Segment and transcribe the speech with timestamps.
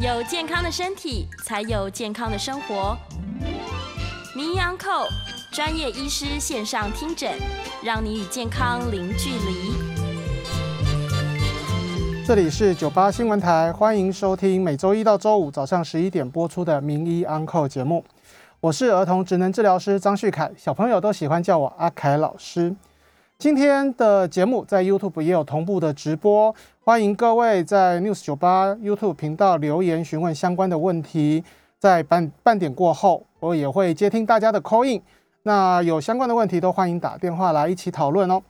[0.00, 2.96] 有健康的身体，才有健康的生活。
[4.32, 5.08] 名医安扣
[5.50, 7.28] 专业医师线上听诊，
[7.82, 9.72] 让你与健康零距离。
[12.24, 18.04] 这里是九八新闻台，欢迎收听每周一到周五早上十一点播出的名医安扣节目。
[18.60, 22.76] 我是儿童职能治疗师张旭凯，小朋友都喜欢叫我阿凯老师。
[23.38, 31.44] 今天的节目在 YouTube 也有同步的直播，欢迎各位在 News 九八 YouTube 频道留言询问相关的问题。
[31.78, 35.00] 在半半点过后，我也会接听大家的 call in。
[35.44, 38.42] 那有相关的问题都欢迎打电话来一起讨论哦。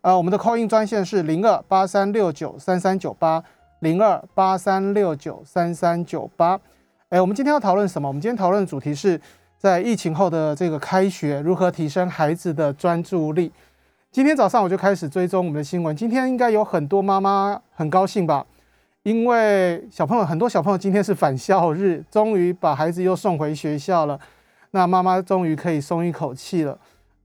[0.00, 3.40] 呃，我们的 call in 专线是零二八三六九三三九八
[3.78, 6.58] 零二八三六九三三九八。
[7.10, 8.08] 哎，我们今天要讨论什么？
[8.08, 9.20] 我们今天讨论的主题是
[9.56, 13.52] 在疫情后的这个开学，如何提升孩子的专注力。
[14.12, 15.96] 今天早上我就开始追踪我们的新闻。
[15.96, 18.44] 今天应该有很多妈妈很高兴吧？
[19.04, 24.20] 因为小朋友很多小朋友今天是返校日，终于把孩子又送回学校了。
[24.72, 26.78] 那妈妈终于可以松一口气了。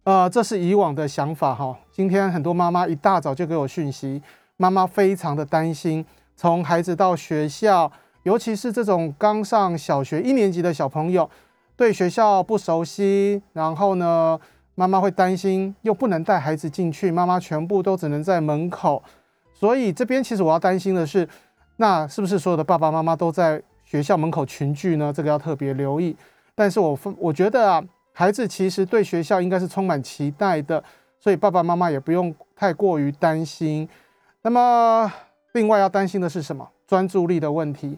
[0.05, 1.77] 呃，这是以往的想法哈。
[1.91, 4.21] 今天很多妈妈一大早就给我讯息，
[4.55, 6.05] 妈妈非常的担心，
[6.37, 7.91] 从孩子到学校，
[8.23, 11.29] 尤其是这种刚上小学一年级的小朋友，
[11.75, 14.39] 对学校不熟悉，然后呢？
[14.79, 19.01] 妈妈会担心，又不能带孩子进去，妈妈全部都只能在门口。
[19.51, 21.27] 所以这边其实我要担心的是，
[21.77, 25.11] 那是不是所有的爸爸妈妈都在学校门口群聚呢？
[25.11, 26.15] 这个要特别留意。
[26.53, 27.83] 但是我分我觉得啊，
[28.13, 30.83] 孩子其实对学校应该是充满期待的，
[31.19, 33.89] 所以爸爸妈妈也不用太过于担心。
[34.43, 35.11] 那么
[35.53, 36.69] 另外要担心的是什么？
[36.85, 37.97] 专注力的问题。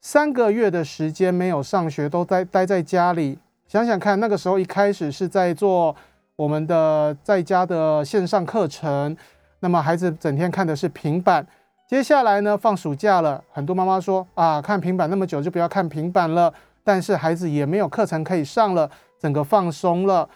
[0.00, 5.96] 三个月的时间没有上学，都待待在家里，想想看，那个时候一开始是在做。
[6.36, 9.16] 我们的在家的线上课程，
[9.60, 11.46] 那么孩子整天看的是平板。
[11.86, 16.52] 接下来呢，放暑假了，很多妈妈说啊，看平板那么久就不要看平板了。
[16.84, 20.28] 但是孩子也没有课程可以上了，整个放松了。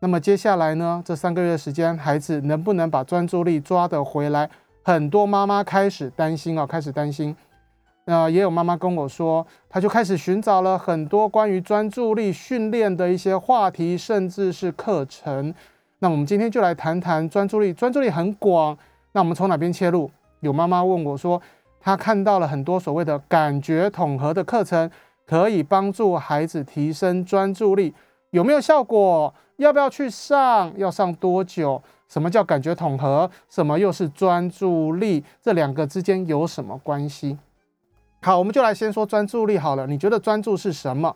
[0.00, 4.48] 那么接下来呢，这三个月时间，孩子能不能把专注力抓得回来？
[4.82, 7.36] 很多妈妈开始担心啊，开始担心。
[8.06, 15.54] 那也有妈妈跟我说，她就开始寻找了很多关于专注力训练的一些话题，甚至是课程。
[16.00, 17.72] 那我们今天就来谈谈专注力。
[17.72, 18.76] 专注力很广，
[19.12, 20.10] 那我们从哪边切入？
[20.40, 21.40] 有妈妈问我说，
[21.80, 24.90] 她看到了很多所谓的感觉统合的课程，
[25.24, 27.94] 可以帮助孩子提升专注力，
[28.30, 29.32] 有没有效果？
[29.56, 30.70] 要不要去上？
[30.76, 31.82] 要上多久？
[32.06, 33.30] 什么叫感觉统合？
[33.48, 35.24] 什么又是专注力？
[35.40, 37.38] 这两个之间有什么关系？
[38.24, 39.86] 好，我们就来先说专注力好了。
[39.86, 41.14] 你觉得专注是什么？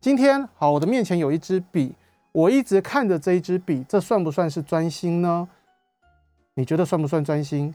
[0.00, 1.92] 今天好，我的面前有一支笔，
[2.30, 5.48] 我一直看着这一支笔，这算不算是专心呢？
[6.54, 7.74] 你觉得算不算专心？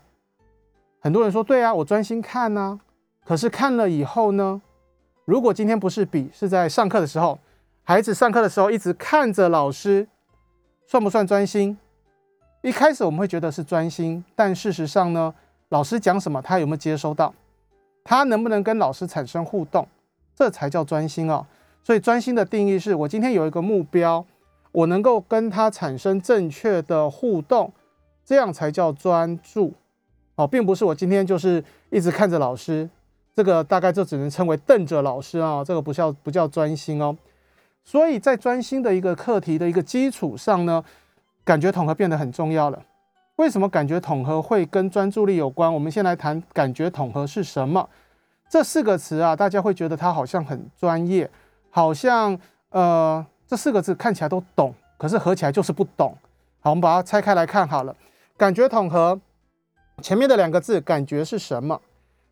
[1.02, 2.80] 很多人说对啊，我专心看呢。
[3.26, 4.62] 可是看了以后呢？
[5.26, 7.38] 如果今天不是笔，是在上课的时候，
[7.84, 10.08] 孩子上课的时候一直看着老师，
[10.88, 11.78] 算不算专心？
[12.62, 15.34] 一开始我们会觉得是专心，但事实上呢，
[15.68, 17.34] 老师讲什么，他有没有接收到？
[18.03, 19.88] 他能不能跟老师产生互动，
[20.35, 21.45] 这才叫专心哦。
[21.84, 24.25] 所以专心的定义是我今天有一个目标，
[24.72, 27.73] 我能够跟他产生正确的互动，
[28.23, 29.73] 这样才叫专注
[30.35, 32.90] 哦，并不是我今天就是一直看着老师，
[33.35, 37.17] 这个大概就只能称为瞪着老师啊，这个不叫不叫专心哦。
[37.84, 40.84] 所以在专心的一个课题的一个基础上呢，
[41.44, 42.85] 感觉统合变得很重要了。
[43.41, 45.74] 为什么感觉统合会跟专注力有关？
[45.74, 47.90] 我们先来谈感觉统合是什么。
[48.47, 51.28] 这四个词啊，大家会觉得它好像很专业，
[51.72, 52.38] 好像
[52.69, 56.16] 呃这四个字看起来都懂，可是合起来就是不懂。
[56.59, 57.96] 好，我们把它拆开来看好了。
[58.38, 59.19] 感觉统合
[60.03, 61.81] 前面的两个字，感觉是什么？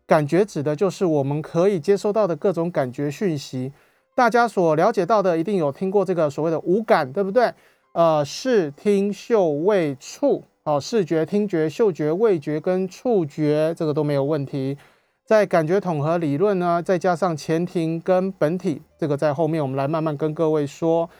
[0.06, 3.72] 感觉指的就是我们可以接收到的各种感觉讯息。
[4.14, 7.52] 大家所了解到的，一定有听过这个所谓的五感，对不对？
[7.94, 10.44] 呃，视听嗅味触。
[10.70, 14.78] 哦，视觉、听觉、嗅觉、味觉跟触觉，这个都没有问题。
[15.24, 21.10] 在感觉统合理论呢，再加上前庭跟本体，这个在后面我们来慢慢跟各位说。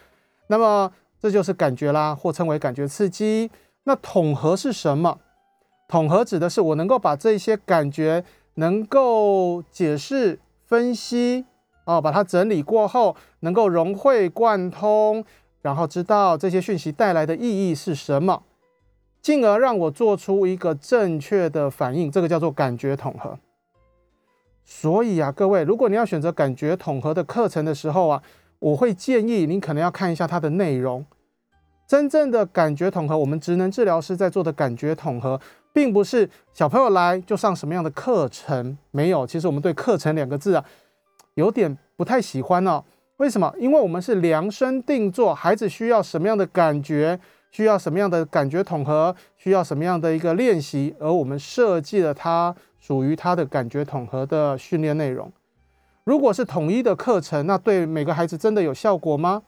[0.46, 3.50] 那么这就是感觉啦，或称为感觉刺激。
[3.82, 5.19] 那统合是什么？
[5.88, 11.44] 统合指的是我能够把这些感觉能够解释、分析，
[11.86, 15.25] 哦，把它整理过后，能够融会贯通，
[15.60, 18.44] 然后知道这些讯息带来的意义是什么。
[19.20, 23.38] 进而让我做出一个正确的反应，这个叫做感觉统合。
[24.64, 28.22] 所以啊，各位，如果你要选择感觉统合的课程的时候啊，
[28.58, 31.05] 我会建议你可能要看一下它的内容。
[31.87, 35.40] 真正的感觉统合，我们职能治疗师在做的感觉统合，
[35.73, 39.26] 并不是小朋友来就上什么样的课程，没有。
[39.26, 40.64] 其实我们对课程两个字啊，
[41.34, 42.84] 有点不太喜欢哦。
[43.16, 43.52] 为什么？
[43.58, 47.19] 因为我们是量身定做，孩子需要什么样的感觉，
[47.50, 55.31] 需要什么样的感觉统合，需要什么样的一个练习，而我们设计了它属于它的感觉统合的训练内容。
[56.05, 59.43] 如果是统一的课程，那对每个孩子真的有效果吗？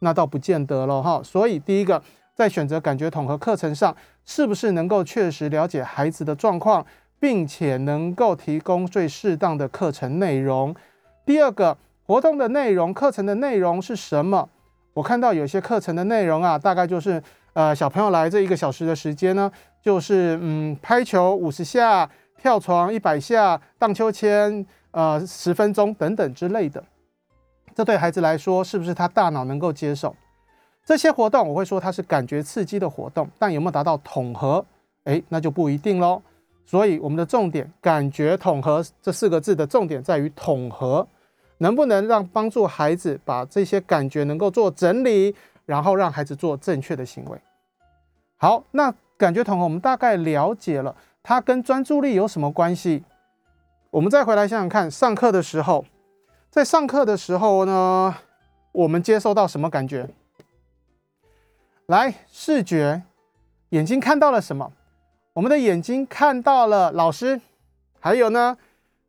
[0.00, 1.20] 那倒不见得了哈。
[1.22, 2.02] 所以第一个，
[2.34, 6.84] 在选择感觉统合课程上，是不是能够确实了解孩子的状况，
[7.18, 10.74] 并且能够提供最适当的课程内容？
[11.24, 11.76] 第二个。
[12.06, 14.50] 活动的内容，课程的内容是什么？
[14.94, 19.50] 我看到有些课程的内容啊，大概就是呃，小朋友来这一个小时的时间呢，
[19.82, 22.08] 就是嗯，拍球五十下，
[22.38, 26.82] 跳床一百下，荡秋千呃十分钟等等之类的。
[27.74, 30.14] 这对孩子来说，是不是他大脑能够接受？
[30.84, 34.64] 这些活动我会说它是感觉刺激的活动，但有没有达到统合？
[35.04, 36.22] 哎，那就不一定喽。
[36.66, 41.06] 所以我们的重点，感觉统合这四个字的重点在于统合。
[41.64, 45.34] 能不能让帮助孩子把这些感觉能够做整理，
[45.64, 47.40] 然后让孩子做正确的行为？
[48.36, 53.02] 好，那感觉统合我们大概了解了，它跟专注力有什么关系？
[53.88, 55.86] 我们再回来想想看，上课的时候，
[56.50, 58.14] 在上课的时候呢，
[58.72, 60.06] 我们接收到什么感觉？
[61.86, 63.00] 来，视觉，
[63.70, 64.70] 眼睛看到了什么？
[65.32, 67.40] 我们的眼睛看到了老师，
[68.00, 68.58] 还有呢？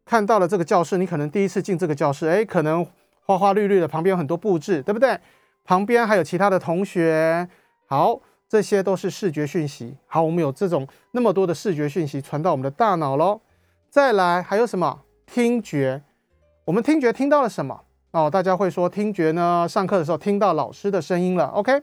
[0.06, 2.86] 看到了这个教室，你可能第一次进这个教室，哎，可能
[3.26, 5.20] 花花绿绿的，旁边有很多布置，对不对？
[5.64, 7.50] 旁边还有其他的同学，
[7.88, 9.98] 好，这些都是视觉讯息。
[10.06, 13.42] 好，我们有这种那么多的视觉讯息传到我们的大脑喽。
[13.90, 15.02] 再来还有什么？
[15.26, 16.04] 听觉，
[16.66, 17.82] 我们听觉听到了什么？
[18.12, 19.66] 哦，大家会说听觉呢？
[19.68, 21.48] 上课的时候听到老师的声音了。
[21.48, 21.82] OK，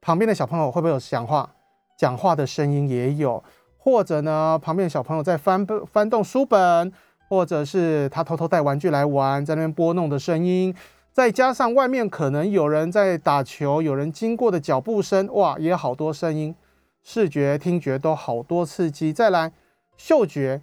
[0.00, 1.54] 旁边的小朋友会不会有讲话？
[1.98, 3.44] 讲话的声音也有，
[3.76, 6.90] 或者呢，旁边的小朋友在翻翻动书本。
[7.32, 10.74] 或者是他偷偷带玩具来玩，在那边拨弄的声音，
[11.14, 16.54] 再加上外面可能有人在打球，有人经过的脚步声，哇，也好多声音，
[17.02, 19.14] 视觉、听觉都好多刺激。
[19.14, 19.50] 再来，
[19.96, 20.60] 嗅觉，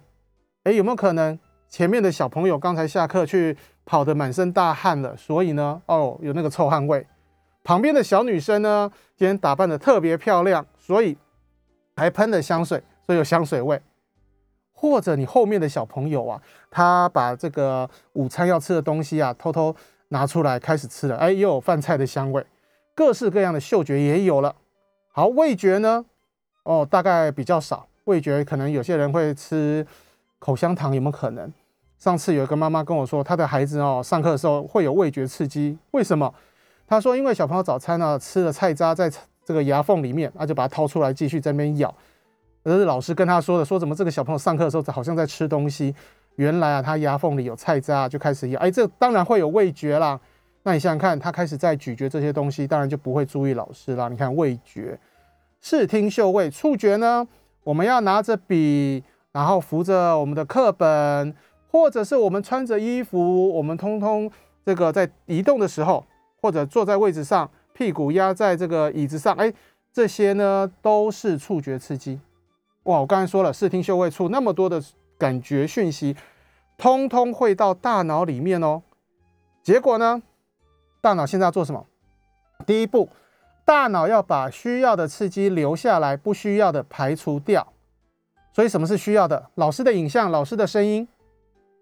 [0.62, 1.36] 哎，有没有可能
[1.68, 7.04] 前面的小朋友刚才下课去跑得满身大汗了，所以呢，哦，有那个臭汗味。
[7.64, 11.18] 旁边的小女生呢，今天打扮的特别漂亮，所以
[11.96, 13.82] 还喷了香水，所以有香水味。
[14.80, 16.40] 或者你后面的小朋友啊，
[16.70, 19.76] 他把这个午餐要吃的东西啊，偷偷
[20.08, 22.42] 拿出来开始吃了，哎，又有饭菜的香味，
[22.94, 24.56] 各式各样的嗅觉也有了。
[25.12, 26.06] 好，味觉呢？
[26.62, 27.86] 哦，大概比较少。
[28.04, 29.86] 味觉可能有些人会吃
[30.38, 31.52] 口香糖，有没有可能？
[31.98, 36.32] 上次有一个妈妈跟我说，她的孩子哦，上课的时候会有味觉刺激，为什么？
[36.86, 39.12] 她说，因为小朋友早餐呢吃了菜渣在
[39.44, 41.94] 这个牙缝里面，那就把它掏出来继续在那边咬。
[42.62, 45.94] 而是老师跟他说的，说怎么这个小朋友上课的时候好像在吃东西，
[46.36, 50.20] 原来啊他牙缝里有菜渣，就开始咬，哎，这当然会有味觉啦。
[50.62, 54.08] 那你想想看，他开始在咀嚼这些东西，当然就不会注意老师啦。
[54.08, 54.98] 你看味觉、
[55.62, 57.26] 视听嗅味、触觉呢？
[57.64, 59.02] 我们要拿着笔，
[59.32, 61.34] 然后扶着我们的课本，
[61.70, 64.30] 或者是我们穿着衣服，我们通通
[64.66, 66.04] 这个在移动的时候，
[66.42, 69.50] 或者坐在位置上，屁股压在这个椅子上，哎，
[69.92, 72.20] 这些呢都是触觉刺激。
[72.84, 74.82] 哇，我刚才说了，视听嗅味触那么多的
[75.18, 76.16] 感觉讯息，
[76.78, 78.82] 通通会到大脑里面哦。
[79.62, 80.22] 结果呢，
[81.00, 81.86] 大脑现在要做什么？
[82.66, 83.08] 第一步，
[83.64, 87.66] 大脑要把需要的刺激留下来，不需要的排除掉。
[88.52, 89.50] 所以什么是需要的？
[89.54, 91.06] 老师的影像、老师的声音、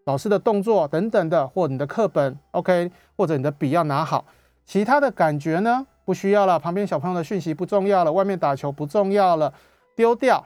[0.04, 4.25] 老师的动作等等的，或你的课本，OK，或者你的笔要拿好。
[4.66, 6.58] 其他的感觉呢，不需要了。
[6.58, 9.54] 旁边小朋友的讯息不重要了，外面打球不重要了，
[9.96, 10.44] 丢掉。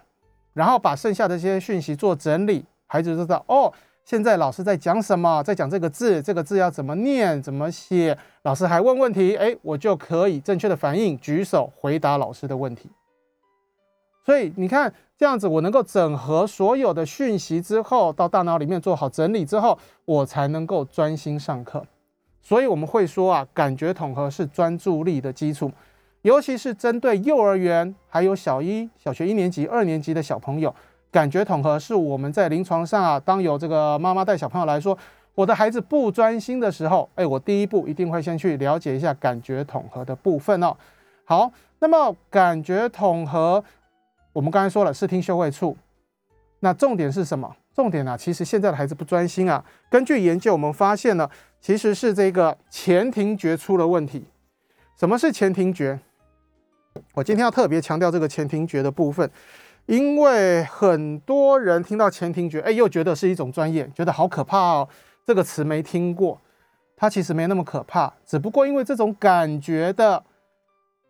[0.53, 3.73] 然后把剩下的这些讯息做整理，孩子就知道哦，
[4.05, 8.17] 现在老师在讲什么，在讲这个字，这个字要怎么念，怎么写。
[8.43, 12.91] 老师还问问题，哎，我就可以正确的反应，举手回答老师的问题。
[14.25, 21.85] 所以你看，这样子我能够整合所有的讯息之后，到大脑里面做好整理之后，我才能够专心上课。
[22.41, 25.71] 所以我们会说啊，感觉统合是专注力的基础。
[26.23, 30.75] 尤其是针对幼儿园还有小一、小学一年级、二年级的小朋友，
[31.11, 34.97] 感觉统合是我们在临床上啊，当有这个妈妈带小朋友来说，
[35.35, 40.77] 我的孩子不专心的时候，哎，我第一步一定会先去了解一下感觉统合的部分哦。
[41.25, 41.51] 好，
[41.81, 43.65] 那么感觉统合，
[44.33, 45.77] 我们刚才说了视听嗅味触，
[46.61, 47.57] 那重点是什么？
[47.75, 49.65] 重点呢，其实现在的孩子不专心啊。
[49.91, 51.29] 根据研究，我们发现呢，
[51.61, 54.25] 其实是这个前庭觉出了问题。
[54.97, 55.99] 什么是前庭觉？
[57.15, 59.31] 我今天要特别强调这个前庭觉的部分，
[59.87, 64.89] 因为很多人听到前庭觉，哎，又觉得是一种专业，觉得好可怕哦。
[65.27, 66.41] 这个词没听过。
[66.95, 70.23] 它其实没那么可怕，只不过因为这种感觉的，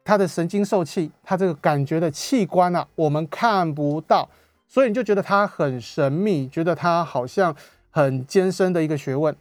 [0.03, 4.27] 它的神经受气，它这个感觉的器官啊，我们看不到，
[4.67, 7.55] 所以你就觉得它很神秘，觉得它好像
[7.91, 9.37] 很艰深的一个学问。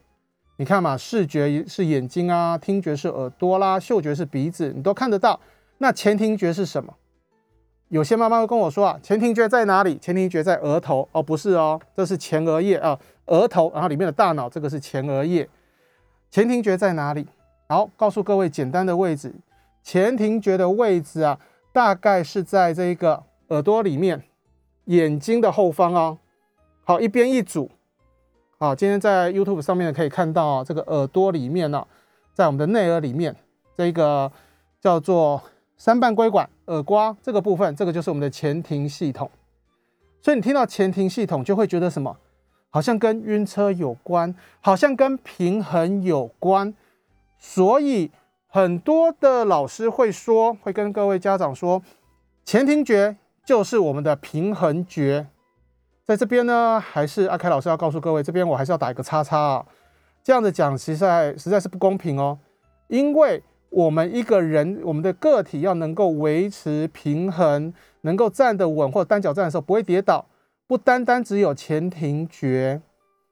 [0.58, 5.40] 你看嘛，视觉是眼睛啊，听觉是耳朵啦，嗅觉是鼻子，你都看得到。
[5.82, 6.94] 那前庭觉是什么？
[7.88, 9.98] 有些妈妈会跟我说啊，前庭觉在哪里？
[9.98, 15.50] 前庭觉在额头哦，不是哦，这是前额叶啊，额头，然后里面的大脑，这个是前额叶。
[16.30, 17.26] 前庭觉在哪里？
[17.68, 19.34] 好，告诉各位简单的位置。
[19.82, 21.40] 前庭觉的位置啊，
[21.74, 24.24] 大概是在这个耳朵里面，
[24.86, 26.20] 眼睛的后方哦。
[26.84, 27.72] 好，一边一组。
[28.60, 31.88] 好，今天在 YouTube 上面可以看到啊，这个耳朵里面呢，
[32.36, 33.36] 在我们的内耳里面，
[33.76, 34.32] 这个
[34.80, 35.42] 叫做
[35.84, 39.28] 三半规管耳瓜这个部分，这个就是我们的前庭系统。
[40.22, 42.16] 所以你听到前庭系统，就会觉得什么？
[42.70, 46.72] 好像跟晕车有关，好像跟平衡有关，
[47.40, 48.12] 所以
[48.46, 51.82] 很多的老师会说，会跟各位家长说，
[52.46, 55.26] 前庭觉就是我们的平衡觉。
[56.06, 59.66] 在这边呢，还是阿凯老师要告诉各位，这边我还是要打一个叉叉啊，
[60.24, 62.38] 这样子讲，实在实在是不公平哦，
[62.88, 70.26] 因为我们一个人，我们的个体要能够维持平衡，能够站得稳或单脚站的时候不会跌倒。
[70.68, 72.82] 不单单只有前庭觉，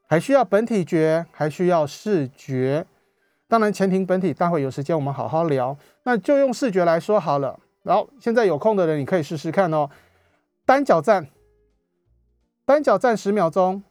[0.08, 2.86] 还需要本体觉，还需要视觉。
[3.48, 5.77] 当然，前庭本体，待会有时间我们好好聊。
[6.03, 7.60] 那就用视觉来说好了。
[7.84, 9.89] 然后现在有空的人，你可以试试看哦。
[10.65, 11.27] 单脚站，
[12.65, 13.84] 单脚站十秒钟，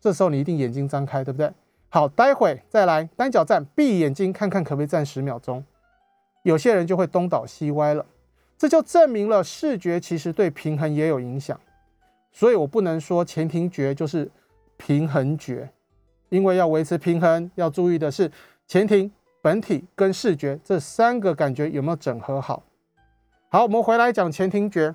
[0.00, 1.52] 这时候你一定眼睛张开，对不对？
[1.88, 5.64] 好，待会再来单脚站，闭眼睛看看可不可以站十秒钟。
[6.46, 8.06] 有些人就会东倒西歪了，
[8.56, 11.58] 这就证明了视觉其实对平衡也有影响。
[12.30, 14.30] 所以我不能说前庭觉就是
[14.76, 15.68] 平衡觉，
[16.28, 18.30] 因为要维持平衡，要注意的是
[18.68, 19.10] 前庭、
[19.42, 22.62] 本体跟视觉这三个感觉有没有整合好。
[23.48, 24.94] 好，我们回来讲前庭觉，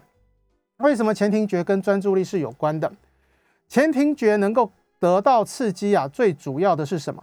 [0.78, 2.90] 为什么前庭觉跟专注力是有关的？
[3.68, 7.22] 前庭觉能够得到刺激啊，最主要的是什么？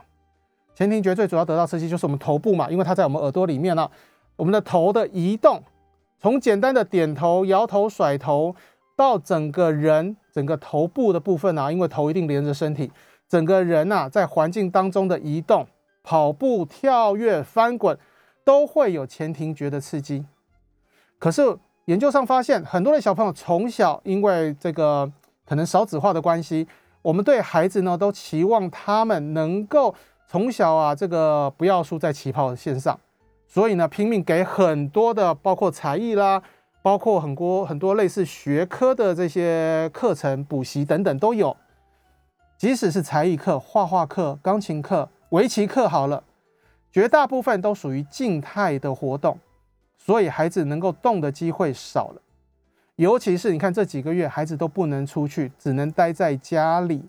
[0.75, 3.91] 前庭觉最主要得到刺激就是我们头部嘛，因为它在我们耳朵里面呢，
[4.39, 5.63] 我们的头的移动，
[6.19, 8.57] 从简单的点头、摇头、甩头。
[8.97, 12.91] 到整个人整个头部的部分啊，因为头一定连着身体，
[13.29, 15.65] 整个人呐在环境当中的移动、
[16.03, 17.97] 跑步、跳跃、翻滚，
[18.45, 20.27] 都会有前庭觉的刺激。
[21.21, 25.09] 可是研究上发现，很多的小朋友从小因为这个
[25.47, 26.67] 可能少子化的关系，
[27.01, 29.95] 我们对孩子呢都期望他们能够
[30.27, 32.99] 从小啊这个不要输在起跑线上，
[33.49, 36.41] 所以呢拼命给很多的包括才艺啦。
[36.81, 41.55] 包括很多很多类似学科的这些课程、补习等等都有，
[42.57, 46.23] 即使是才艺课、画画课、钢琴课、围棋课，好了，
[46.91, 49.39] 绝大部分都属于静态的活动，
[49.99, 52.23] 所以孩子能够动的机会少了。
[52.95, 57.05] 尤其是你看这几个月，孩子都不能出去，只能待在家里，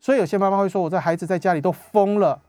[0.00, 2.42] 所以有些妈妈会说：“我这孩子在家里都疯了，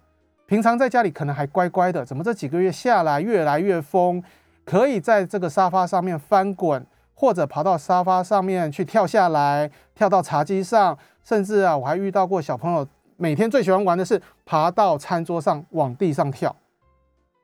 [0.48, 4.24] 平常在家里可能还乖乖的，怎么这几个月下来越来越疯？”
[4.66, 12.86] 可以在这个沙发上面翻滚，或者跑到沙发上面去跳下来，跳到茶几上，甚至啊，我还遇到过小朋友
[13.16, 16.54] 每天最喜欢玩的是爬到餐桌上往地上跳，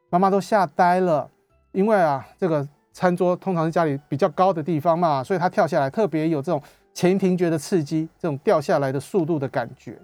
[0.10, 1.30] 妈妈都吓呆了，
[1.72, 6.62] 因为啊，这个餐桌通常是家里比较高的地方嘛，所以他跳下来特别有这种
[6.94, 9.98] 前庭觉的刺激，这种掉下来的速度的感觉。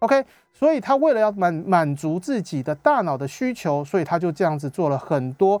[0.00, 5.60] OK，所以他为了要满满足自己的大脑的需求，所以他就这样子做了很多。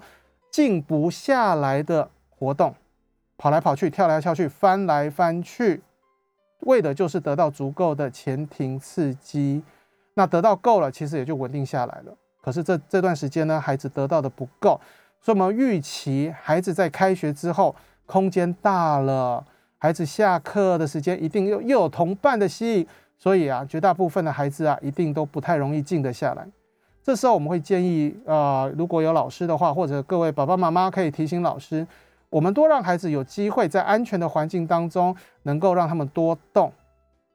[0.50, 2.74] 静不下来的活动，
[3.36, 5.82] 跑来跑去，跳来跳去，翻来翻去，
[6.60, 9.62] 为的就是得到足够的前庭刺激。
[10.14, 12.16] 那得到够了，其实也就稳定下来了。
[12.40, 14.80] 可是这这段时间呢，孩子得到的不够，
[15.20, 17.76] 所以我们预期孩子在开学之后，
[18.06, 19.44] 空间大了，
[19.76, 22.86] 孩子下课的时间一定又又有同伴的吸引，
[23.18, 26.46] 所以啊，绝大部分的孩子啊，一定都不太容易静得下来。
[27.02, 31.86] 这时候我们会建议，呃，如果有老师的话，或者各位爸爸妈妈可以提醒老师，
[32.28, 36.70] 我们多让孩子有机会在安全的环境当中，能够让他们多动，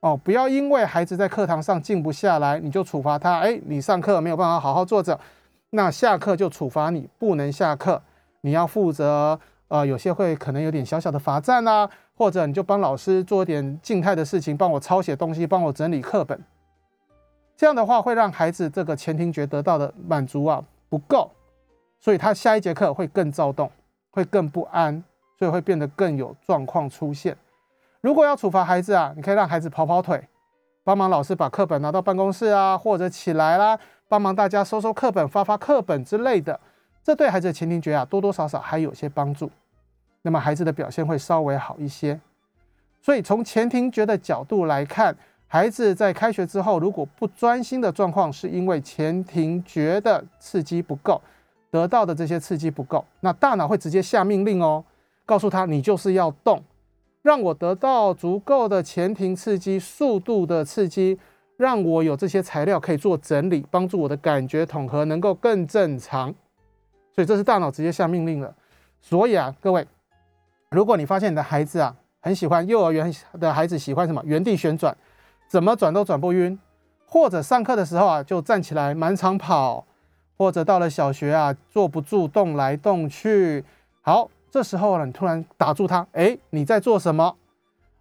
[0.02, 5.20] 哦，不要因为孩子在课堂上静不下来，你就处罚他，哎，你上课没有办法好好坐着，
[5.72, 8.00] 那下课就处罚你不能下课，
[8.42, 16.40] 你要负责，呃，有些会可能有点小小的罚站啊，或者你就帮老师做点静态的事情，帮我抄写东西，帮我整理课本。
[17.56, 21.32] 这样的话会让孩子这个前庭觉得到的满足啊不够，
[22.00, 23.72] 所以他下一节课会更躁动，
[24.12, 25.04] 会更不安，
[25.38, 27.38] 所以会变得更有状况出现。
[28.02, 30.28] 如果要处罚孩子啊，你可以让孩子跑跑腿，
[30.84, 36.60] 帮忙老师把课本拿到办公室啊，或者起来啦，帮忙大家收收课本、发发课本之类的，
[37.04, 39.50] 这对孩子的前庭觉啊多多少少还有些帮助。
[40.24, 42.20] 那么孩子的表现会稍微好一些。
[43.00, 45.16] 所以从前庭觉的角度来看，
[45.46, 51.22] 孩子在开学之后如果不专心的状况，是因为前庭觉的刺激不够，
[51.70, 54.84] 得到的这些刺激不够，那大脑会直接下命令哦，
[55.26, 56.64] 告诉他你就是要动，
[57.22, 61.20] 让我得到足够的前庭刺激、速度的刺激，
[61.58, 66.34] 让我有这些材料可以做整理，帮助我的感觉统合能够更正常。
[67.14, 68.56] 所以这是大脑直接下命令了。
[69.02, 69.86] 所以啊，各位，
[70.74, 74.96] 如果你发现你的孩子啊，很喜欢幼儿园的孩子喜欢什么原地旋转，
[75.48, 76.58] 怎么转都转不晕，
[77.06, 79.86] 或者上课的时候啊就站起来满场跑，
[80.36, 83.64] 或者到了小学啊坐不住动来动去。
[84.02, 87.36] 好，这时候呢你突然打住他，哎，你在做什么？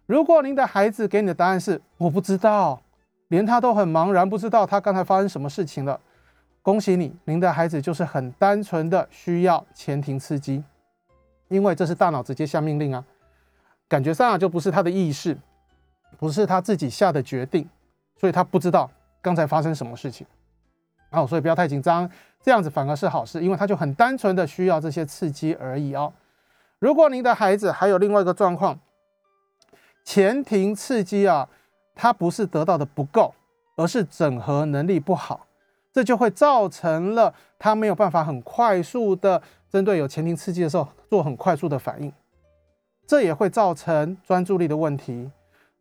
[0.07, 2.81] 如果您的孩子给你的答案是我不知道，
[3.27, 5.99] 连他都很茫然，不知道他刚才发生什么事情了，
[6.63, 10.63] 恭喜你，您的孩子就是很单纯的需要前庭刺激，
[11.53, 13.05] 因为这是大脑直接下命令啊。
[13.87, 15.37] 感觉上啊，就不是他的意识，
[16.17, 17.69] 不是他自己下的决定，
[18.19, 18.89] 所以他不知道
[19.21, 20.25] 刚才发生什么事情。
[21.11, 22.09] 哦，所以不要太紧张，
[22.41, 26.11] 这样子反而是好事，因为他就很单纯的需要这些刺激而已哦。
[26.79, 28.79] 如果您的孩子还有另外一个状况，
[30.03, 31.47] 前庭刺激啊，
[31.93, 33.35] 他不是得到的不够，
[33.75, 35.45] 而是整合能力不好，
[35.93, 42.13] 这就会造成了他没有办法很快速的针对有前庭刺激的时候做很快速的反应。
[43.07, 45.31] 这也会造成专注力的问题。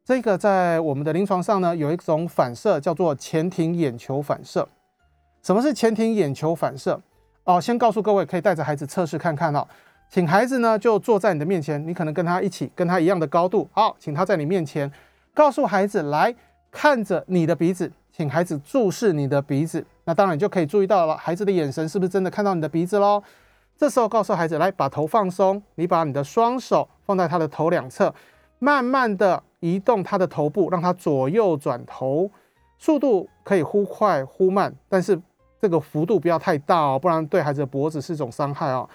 [0.03, 4.67] 这个在我们的临床上呢，有一种反射叫做前庭眼球反射。
[5.43, 6.99] 什么是前庭眼球反射？
[7.45, 9.69] 哦，先告诉各位，可以带着孩子测试看看哦。
[10.09, 13.69] 请孩子呢就坐在你的面前，你可能跟他一起，跟他一样的高度。
[13.73, 14.91] 好，请他在你面前，
[15.35, 16.35] 告诉孩子来
[16.71, 19.85] 看着你的鼻子，请孩子注视你的鼻子。
[20.05, 23.23] 那当然你就可以注意到了，孩子的眼神是不是真的看到你的鼻子喽？
[23.77, 28.15] 这时候告诉孩子来把头放松，你把你的双手放在他的头两侧，
[28.61, 32.31] 慢慢的移动他的头部，让他左右转头，
[32.79, 35.21] 速度可以忽快忽慢，但是
[35.61, 38.89] 这个幅度不要太大哦，不然对孩子的脖子是一种伤害哦。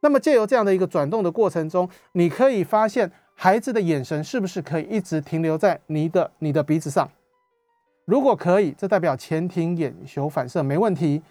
[0.00, 7.08] 那么借由这样的一个转动的过程中，你可以发现孩子的眼神是不是可以一直停留在你的你的鼻子上？
[8.04, 11.22] 如果可以，这代表前庭眼球反射没问题。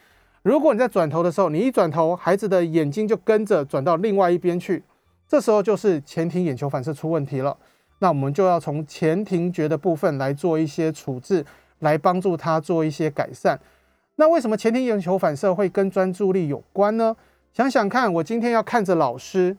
[0.48, 4.82] 如果你在转头的时候，你一转头，孩子的眼睛就跟着转到另外一边去，
[5.28, 7.58] 这时候就是前庭眼球反射出问题了。
[8.00, 11.46] 那我们就要从前庭觉的部分来做一些处置，
[11.80, 13.60] 来帮助他做一些改善。
[14.16, 17.14] 那为什么前庭眼球反射会跟专注力有关呢？
[17.52, 19.58] 想想看，我今天要看着老师，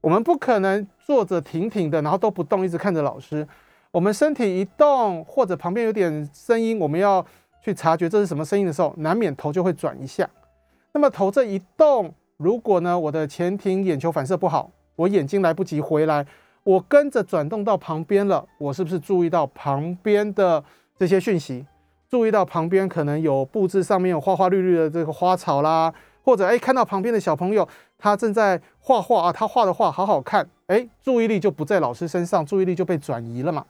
[0.00, 3.46] 我们不可能坐着挺挺的，然后都不动，一直看着老师。
[3.92, 7.24] 我们身体一动，或者旁边有点声音，我们要。
[7.64, 10.28] 去察觉这是什么声音的时候，难免头就会转一下。
[10.92, 16.26] 那么头这一动，如果呢我的前庭眼球反射不好，我眼睛来不及回来，
[16.62, 20.62] 我跟着转动到旁边了，我是不是注意到旁边的
[20.98, 21.66] 这些讯息？
[22.10, 33.64] 注意到旁边可能有布置上面有花花绿绿的这个花草啦，或者哎看到旁边的小朋友他正在画画啊，他画的画好好看，哎，注意力就不在老师身上，注意力就被转移了嘛。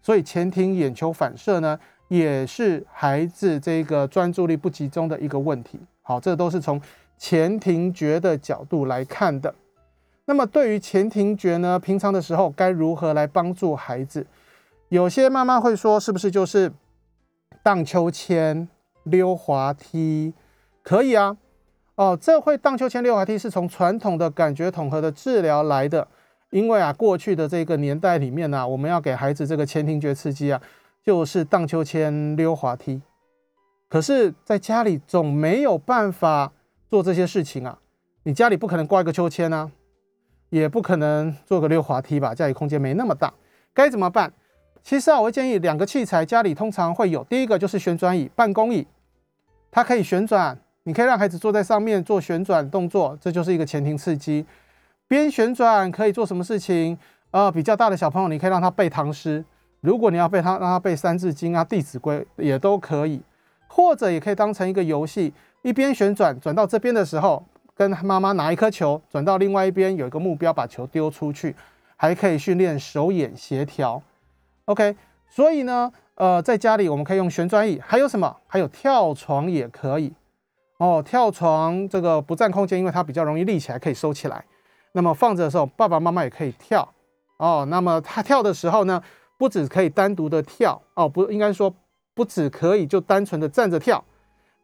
[0.00, 1.78] 所以前庭眼球反射呢？
[2.12, 5.80] 也是孩子这个专注力不集中的一个问题。
[6.02, 6.78] 好，这都是从
[7.16, 9.54] 前庭觉的角度来看的。
[10.26, 14.26] 那么对于前庭觉呢，平常的时候该如何来帮助孩子？
[14.90, 16.70] 有些妈妈会说，是不是就是
[17.62, 18.68] 荡秋千、
[19.04, 20.34] 溜滑梯？
[20.82, 21.38] 可以啊。
[21.94, 26.06] 哦，这会荡秋千、溜滑梯是从传统的感觉统合的治疗来的。
[26.50, 30.60] 因为啊，过去的这个年代里面呢，我们要给孩子这个前庭觉刺激啊。
[31.04, 33.02] 就是荡秋千、溜滑梯，
[33.88, 36.52] 可是在家里总没有办法
[36.88, 37.78] 做这些事情啊！
[38.22, 39.70] 你家里不可能挂一个秋千啊，
[40.50, 42.32] 也不可能做个溜滑梯吧？
[42.32, 43.34] 家里空间没那么大，
[43.74, 44.32] 该怎么办？
[44.84, 47.24] 其实啊，我会建议两个器材，家里通常会有。
[47.24, 48.86] 第一个就是旋转椅、办公椅，
[49.72, 54.46] 它可以旋转，你可以让孩子坐在上面做旋转动作，这就是一个前庭刺激。
[55.08, 56.96] 边旋转可以做什么事情？
[57.32, 59.44] 呃，比较大的小朋友，你可以让他背唐诗。
[59.82, 63.20] 如果你要背他，让他背《三字经》啊，《弟子规》也都可以，
[63.66, 71.56] 或者也可以当成一个游戏，一边旋转转到这边的时候，跟妈妈拿一颗球，转到另外一边有一个目标，把球丢出去，
[71.96, 74.00] 还可以训练手眼协调。
[74.66, 74.94] OK，
[75.28, 78.36] 所以呢，呃，在家里我们可以用旋转椅，还有什么？
[78.46, 80.12] 还有跳床也可以
[80.78, 81.02] 哦。
[81.04, 84.44] 跳床这个不占空间，因为它比较容易立起来，可以收起来。
[84.92, 86.88] 那么放着的时候，爸爸妈妈也可以跳
[87.38, 87.66] 哦。
[87.68, 89.02] 那么他跳的时候呢？
[89.42, 91.74] 不只可以单独的跳哦，不应该说
[92.14, 94.04] 不只可以就单纯的站着跳，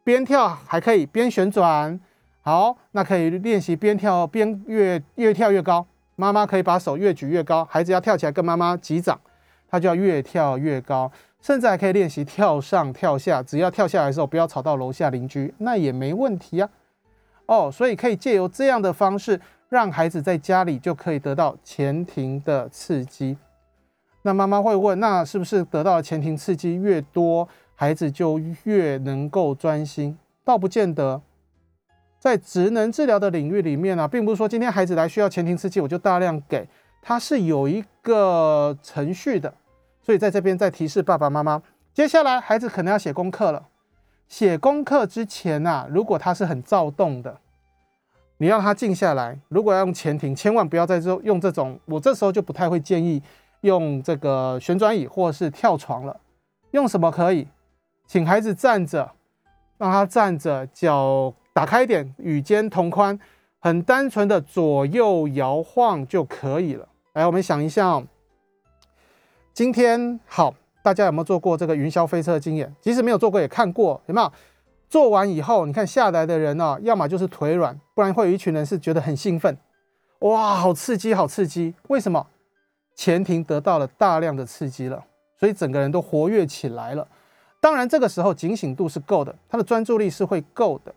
[0.05, 1.99] 边跳还可以边旋转。
[2.39, 5.85] 好，那可以练习边跳边越越跳越高。
[6.15, 9.19] 妈妈可以把手越举越高，孩子要跳起来跟妈妈击掌，
[9.67, 11.11] 他就要越跳越高，
[11.41, 13.43] 甚至还可以练习跳上跳下。
[13.43, 16.69] 只要跳下来的时候不要吵到楼下邻居，那也没问题啊。
[17.47, 23.35] 哦，所以可以借由这样的方式，让孩子在家里就可以得到前庭的刺激。
[24.23, 30.17] 那妈妈会问，那是不是得到前庭刺激越多，孩子就越能够专心？
[30.43, 31.21] 倒不见得。
[32.19, 36.67] 在职能治疗的领域里面呢，并不是说今天孩子来需要前庭刺激，我就大量给，
[37.01, 39.53] 它是有一个程序的。
[40.01, 41.61] 所以在这边再提示爸爸妈妈，
[41.93, 43.67] 接下来孩子可能要写功课了。
[44.27, 47.39] 写功课之前呐，如果他是很躁动的，
[48.37, 49.39] 你让他静下来。
[49.47, 53.23] 如果要用前庭，千万不要在这用这种，我这时候就不太会建议
[53.61, 56.19] 用这个旋转椅或是跳床了。
[56.71, 57.47] 用什么可以？
[58.05, 59.11] 请孩子站着，
[59.77, 61.33] 让他站着，脚。
[61.51, 63.19] 打开一点，与肩同宽，
[63.59, 66.87] 很单纯的左右摇晃就可以了。
[67.13, 68.01] 来，我们想一下，
[69.51, 72.73] 今天好，大家有没有做过这个云霄飞车的经验？
[72.79, 74.31] 即使没有做过，也看过，有没有？
[74.87, 79.57] 做完以后，你看下来的人呢，要么就是腿软，不然会有一群人是觉得很兴奋，
[80.19, 81.73] 哇，好刺激，好刺激！
[81.89, 82.25] 为什么？
[82.99, 85.01] 前庭得到了大量的刺激了，
[85.39, 87.07] 所以整个人都活跃起来了。
[87.61, 90.93] 当然，这个时候警醒度是够的，他的专注力是会够的。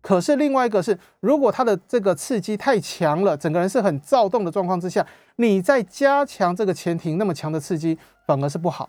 [0.00, 8.88] 可是另外一个是，如果他的这个刺激太强了，整个人是很躁动的状况之下，你再加强这个前庭那么强的刺激，反而是不好。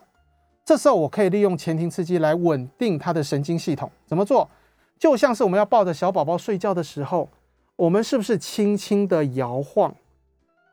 [0.64, 3.92] 这时候我可以利用前庭刺激来稳定他的神经系统。
[4.06, 4.50] 怎么做？
[4.98, 7.30] 就像是我们要抱着小宝宝睡觉的时候，
[7.76, 9.94] 我们是不是轻轻的摇晃？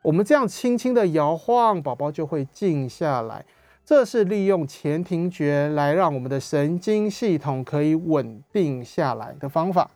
[0.03, 3.45] 我们这样轻轻的摇晃，宝宝就会静下来。
[3.85, 9.89] 这是利用前庭觉来让我们的神经系统可以稳定下来的方法。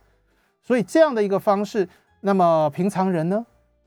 [0.62, 1.88] 所以这样的一个方式，
[2.20, 3.44] 那么平常人呢？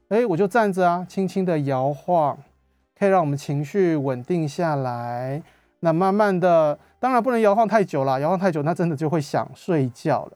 [0.10, 2.38] 哎，我就站着啊，轻轻的摇晃，
[2.97, 5.41] 可以让我们情绪稳定下来。
[5.79, 10.34] 那慢慢的，当然不能摇晃太久了，摇晃太久，那真的就会想睡觉了。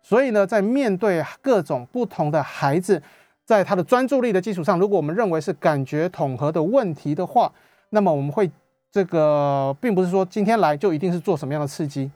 [0.00, 3.00] 所以呢，在面对各种不同的孩子，
[3.52, 7.52] 在他的专注力的基础上，如果我们认为是感觉统合的问题的话，
[7.90, 8.50] 那么我们会
[8.90, 12.10] 这个，并不是说今天来就一定是做什么样的刺激。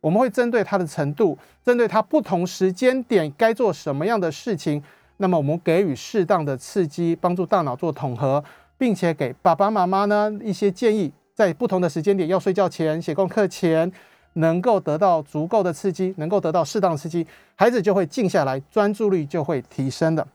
[0.00, 4.82] 我们会针对他的程度，针对他不同时间点该做什么样的事情，
[5.18, 8.42] 那么我们给予适当的刺激，帮助大脑做统合，
[8.76, 13.92] 并且给爸爸妈妈呢一些建议，在不同的时间点，要睡觉前、写功课前，
[14.32, 17.24] 能够得到足够的刺激，能够得到适当的刺激，
[17.54, 20.26] 孩子就会静下来，专注力就会提升的。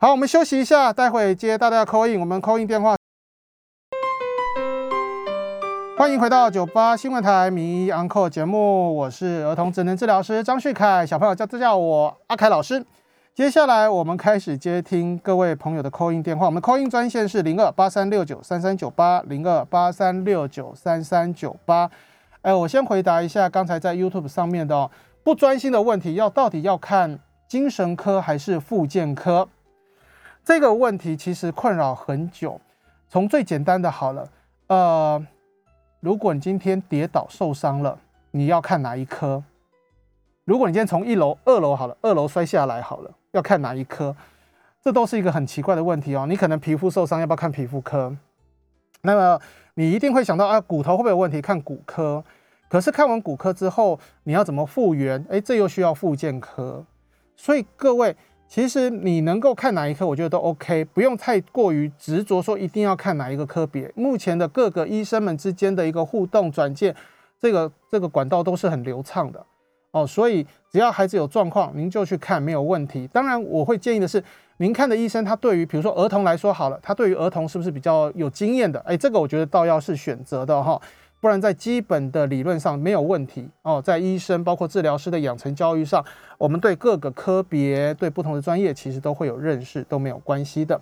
[0.00, 2.94] 好，我们休息一下，待会接大家的 call in，我们 call in 电话。
[5.96, 12.86] 欢迎回到九八新闻台迷 Uncle 节目，我是儿童智能治疗师张旭凯，小朋友叫叫我阿凯老师。
[13.34, 21.90] 接下来我们开始接听各位朋友的 call in 电话，我们 call in 专线是零二八三六九三三九八零二八三六九三三九八。
[22.42, 24.88] 哎，我先回答一下刚才在 YouTube 上面的
[25.24, 29.48] 不专心的问题，要到底要看精神科还是复健科？
[30.48, 32.58] 这个问题其实困扰很久，
[33.06, 34.30] 从最简单的好了，
[34.68, 35.26] 呃。
[36.00, 37.98] 如果你今天跌倒受伤了，
[38.30, 39.44] 你要看哪一科？
[40.46, 44.16] 如果你今天从一楼、二楼好了，二楼摔下来好了，要看哪一科？
[44.82, 46.24] 这都是一个很奇怪的问题哦。
[46.26, 48.16] 你可能皮肤受伤，要不要看皮肤科？
[49.02, 49.38] 那么
[49.74, 51.42] 你一定会想到啊，骨头会不会有问题？
[51.42, 52.24] 看骨科。
[52.70, 55.22] 可是看完骨科之后，你要怎么复原？
[55.28, 56.86] 哎，这又需要复健科。
[57.36, 58.16] 所以各位。
[58.48, 63.92] 其实你能够看哪一科，我觉得都 OK，不用太过于执着说一定要看哪一个科别。
[63.94, 66.96] 目前的各个医生们之间的一个互动转介，
[67.38, 69.44] 这个这个管道都是很流畅的
[69.90, 70.06] 哦。
[70.06, 73.06] 所以只要孩子有状况，您就去看没有问题。
[73.12, 74.24] 当然，我会建议的是，
[74.56, 78.80] 您看的医生他对于比如说儿童来说好了，他对于儿童是不是比较有经验的？
[78.80, 80.80] 哎，这个我觉得倒要是选择的哈。
[81.20, 83.82] 不然，在基本的理论上没有问题哦。
[83.82, 86.04] 在医生包括治疗师的养成教育上，
[86.38, 90.80] 我们对各个科别、对不同的专业，其实都会有认识，都没有关系的。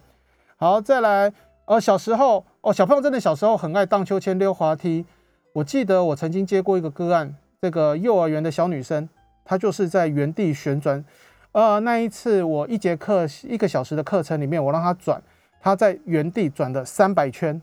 [0.59, 1.33] 好，再来，
[1.64, 5.07] 呃，小时候哦，小朋友真的小时候很爱荡秋千、溜滑梯。
[5.55, 9.09] 我记得我曾经接过一个个案，这个幼儿园的小女生，
[9.42, 11.03] 她就是在原地旋转。
[11.53, 15.22] 呃，那一次我一节课一个小时的课程里面，我让她转，
[15.62, 17.62] 她在原地转了三百圈。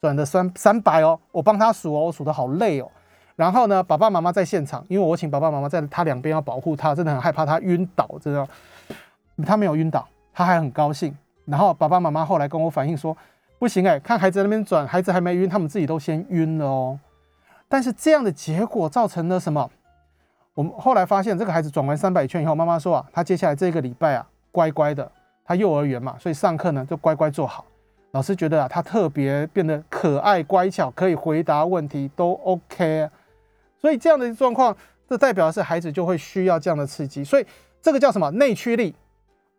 [0.00, 2.90] 转的三三百哦，我帮他数哦，我数的好累哦。
[3.34, 8.48] 然后呢，爸爸妈妈在现场，因为我请爸爸妈妈在他两边要保护他，真的很害怕他晕倒，真的？
[9.44, 11.14] 他没有晕倒，他还很高兴。
[11.44, 13.14] 然后爸爸妈妈后来跟我反映说，
[13.58, 16.98] 不行哎，看孩子那边转，孩子还没晕，他们自己都先晕了哦。
[17.68, 19.70] 但是这样的结果造成了什么？
[20.54, 25.12] 我们后来发现，这个孩子转完三百圈以后，妈妈说啊，他接下来这个礼拜啊，乖乖的，
[25.44, 27.64] 他幼儿园嘛，所以上课呢就乖乖坐好。
[28.16, 33.10] 老师觉得啊，他特别变得可爱乖巧，可以回答问题都 OK。
[33.78, 34.74] 所以这样的状况，
[35.06, 37.22] 这代表的是孩子就会需要这样的刺激。
[37.22, 37.44] 所以
[37.82, 38.94] 这个叫什么内驱力？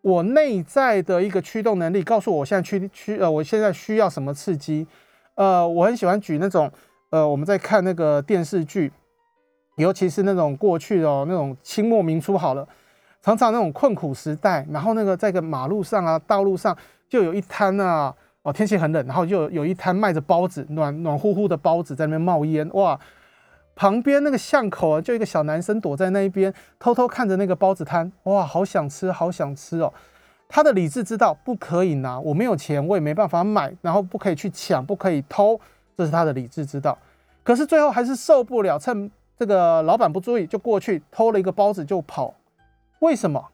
[0.01, 4.87] 我内在的一个驱动能力告诉我现在驱驱呃，我现在需要什么刺激？
[5.35, 6.71] 呃，我很喜欢举那种
[7.11, 8.91] 呃，我们在看那个电视剧。
[9.75, 12.67] 尤其是那种过去的那种清末明初好了，
[13.21, 16.75] 常常那种困苦时代，然后那个在个马路上啊、道路上
[17.07, 18.11] 就有一摊啊，
[18.47, 22.97] 哦天气很冷，然后就有一摊卖着包子，暖暖乎乎的包子在那边冒烟，哇！
[23.75, 29.93] 旁边那个巷口啊，就一个小男生躲在那一边，偷偷看着那个包子摊，哇，好想吃，好想吃哦。
[30.47, 35.59] 他的理智知道不可以拿，我没有钱，我也没办法买，然后不可以去抢，不可以偷，
[35.97, 36.97] 这是他的理智知道。
[37.43, 39.11] 可是最后还是受不了，趁。
[39.37, 42.33] 这个老板不注意，就过去偷了一个包子就跑，
[42.99, 43.49] 为什么？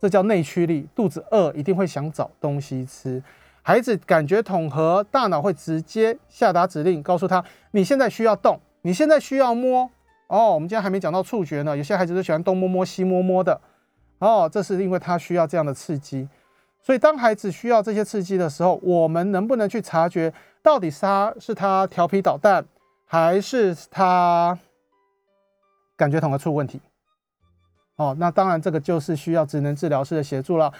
[0.00, 3.22] 这叫内驱力，肚子饿一定会想找东西吃。
[3.70, 9.88] 孩子感觉统合，大脑会直接下达指令，告诉他你现在需要动，你现在需要摸。
[10.26, 13.60] 哦，我们今天还没讲到触觉呢，有些孩子都喜欢东摸摸西摸摸的。
[14.18, 16.28] 哦，这是因为他需要这样的刺激。
[16.82, 22.66] 所以当孩子需要这些刺激的时候，我们能不能去察觉，到底他是他调皮捣蛋，
[23.06, 24.58] 还是他？
[25.96, 26.80] 感觉统合出问题，
[27.94, 30.72] 哦，那当然这个就是需要职能治疗师的协助了。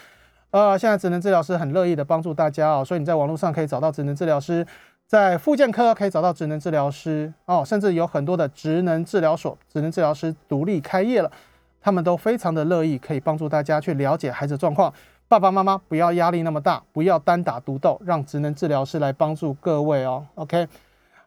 [0.51, 4.65] 呃，现在职能治疗师很乐意的帮助大家哦，所以你在网络上可以找到职能治疗师，
[5.07, 11.31] 在复健科可以找到职能治疗师哦，甚至有很多的职能治疗所，职能治疗师独立开业了，
[11.79, 14.93] 他们都非常的乐意可以帮助大家去了解孩子状况。
[15.29, 20.27] 爸爸妈妈不要压力那么大，不要单打独斗，让职能治疗师来帮助各位哦。
[20.35, 20.67] OK，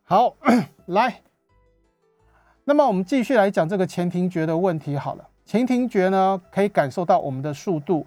[0.03, 0.35] 好，
[0.85, 1.23] 来。
[2.65, 5.27] 那么我们继续来讲这个前庭觉的问题好了。
[5.47, 8.07] 前庭觉呢，可以感受到我们的速度，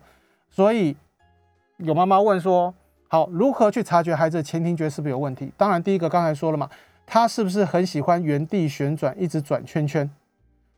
[0.51, 0.95] 所以
[1.77, 2.73] 有妈妈问说：
[3.07, 5.51] 好，如何去察觉孩子的前庭觉是不是有问题？
[5.55, 6.69] 当然，第一个刚才说了嘛，
[7.05, 10.09] 他是不是很喜欢原地旋转，一直转圈圈，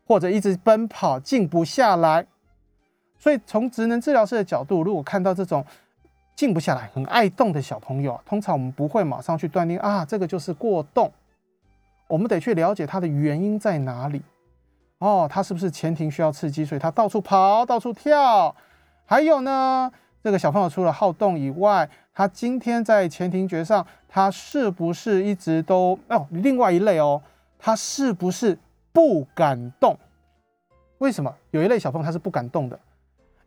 [0.06, 2.26] 或者一直奔跑，静不下来？
[3.18, 5.66] 所以从职能治疗师的角度，如果看到这种
[6.36, 11.12] 静不下来、很爱动的小朋友，通常我们不会马上去断定啊，这个就是过动。
[12.08, 14.22] 我们得去了解它的原因在哪里
[14.98, 18.56] 哦，他是不是前庭需要刺激，所以他到处跑、到处跳？
[19.06, 26.28] 还有呢，这个小朋友除了好动以外，他今天在前庭觉上，他是不是一直都哦？
[26.32, 27.22] 另外一类哦，
[27.58, 28.58] 他是不是
[28.92, 29.98] 不敢动？
[30.98, 32.80] 为什么有一类小朋友他是不敢动的？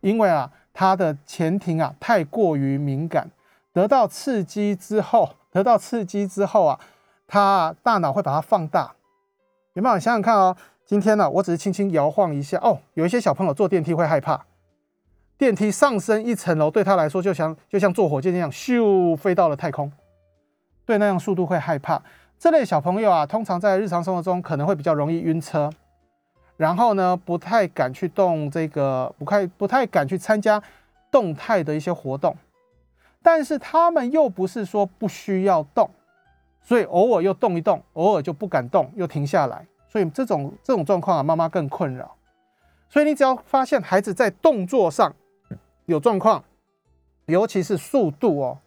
[0.01, 3.29] 因为啊，他的前庭啊太过于敏感，
[3.71, 6.79] 得到刺激之后，得到刺激之后啊。
[7.25, 8.93] 他大脑会把它放大，
[9.73, 10.55] 有没有想想看哦？
[10.85, 12.77] 今天呢，我只是轻轻摇晃一下哦。
[12.93, 14.45] 有一些小朋友坐电梯会害怕，
[15.43, 19.91] 电梯上升一层楼对他来说就像就像坐火箭一样，咻飞到了太空，
[20.85, 22.01] 对那样速度会害怕。
[22.39, 25.69] 这类小朋友啊，通常在日常生活中可能会比较容易晕车，
[26.55, 30.63] 然后呢，不太敢去动这个，不太不太敢去参加
[31.11, 32.33] 动态的一些活动。
[33.21, 35.89] 但是他们又不是说不需要动。
[36.61, 39.67] 所以偶尔又动一动，偶尔就不敢动，又停下来。
[39.89, 42.15] 所以这种这种状况啊，妈妈更困扰。
[42.87, 45.13] 所以你只要发现孩子在动作上
[45.85, 46.43] 有状况，
[47.25, 48.57] 尤其是速度哦，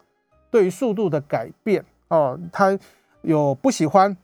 [0.51, 2.77] 对于速度的改变哦，他
[3.21, 4.15] 有不喜欢，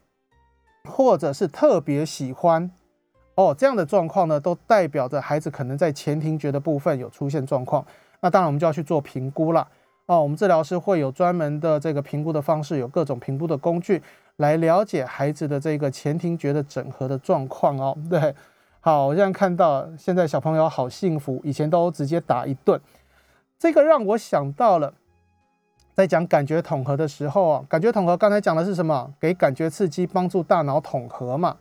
[0.84, 2.70] 或者是特别喜欢
[3.36, 7.86] 哦，这样的状况呢，都代表着孩子可能在前庭觉的部分有出现状况。
[8.22, 9.68] 那当然我们就要去做评估了。
[10.06, 14.02] 哦，我们治疗师会有专门的这个评估的方式，有各种评估的工具
[14.36, 17.98] 来了解孩子的这个前庭觉的整合的状况哦。
[18.10, 18.36] 对，
[18.86, 22.78] 好，我现在看到现在小朋友好幸福，以前都直接打一顿，
[23.58, 24.94] 这个让我想到了
[25.94, 29.10] 在讲感觉统合的时候啊，感觉统合刚才讲的是什么？
[29.22, 31.56] 给感觉刺激，帮助大脑统合嘛。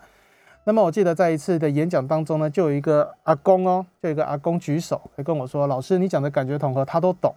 [0.65, 7.33] 那么我记得在一次的演讲当中呢，就有一个阿公哦，就有一个阿公举手，他跟我说：“老师，你讲的感觉统合，他都懂。”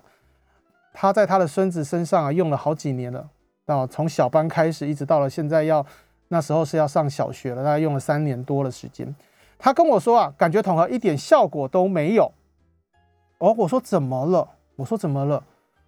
[0.94, 3.30] 他在他的孙子身上啊用了好几年了，
[3.68, 5.86] 啊，从小班开始一直到了现在要
[6.30, 9.16] 那时候是要上小学了，大概用了三年多的时间。
[9.58, 12.32] 他跟我说啊，感觉统合一点效果都没有。
[13.38, 14.48] 哦，我说怎么了？
[14.76, 15.44] 我说怎么了？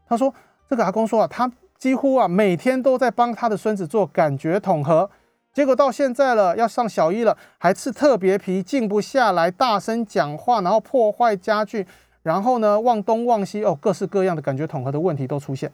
[0.08, 0.34] 他说
[0.70, 5.10] 这个阿公说啊，他几乎啊每天都在帮他的孙子做感觉统合，
[5.54, 11.86] 结果到现在了要上小一了，还是特别皮，静不下来，大声讲话，然后破坏家具。
[12.24, 15.72] 然后呢，望东望西哦，各式各样的感觉统合的问题都出现。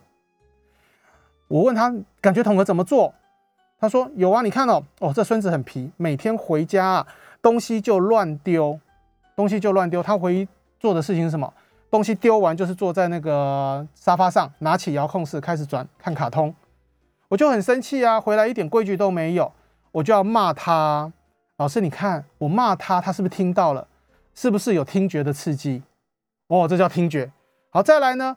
[1.47, 3.11] 我问他感觉统合怎么做，
[3.79, 7.07] 他说有啊，你看哦，哦，这孙子很皮，每天回家啊，
[7.43, 8.79] 东西就乱丢，
[9.35, 10.01] 东西就乱丢。
[10.01, 10.47] 他唯一
[10.79, 11.53] 做的事情是什么？
[11.91, 16.55] 东西丢完就是坐在那个沙发上，拿起遥控室开始转看卡通。
[17.27, 19.51] 我就很生气啊，回来一点规矩都没有，
[19.91, 21.11] 我就要骂他。
[21.57, 23.87] 老师，你看我骂他，他是不是听到了？
[24.33, 25.83] 是不是有听觉的刺激？
[26.47, 27.31] 哦，这叫听觉。
[27.69, 28.35] 好，再来呢？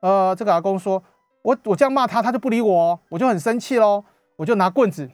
[0.00, 1.02] 呃，这个阿公说，
[1.42, 4.04] 我我这样骂他，他就不理我，我就很生气喽。
[4.36, 5.08] 我就拿棍子，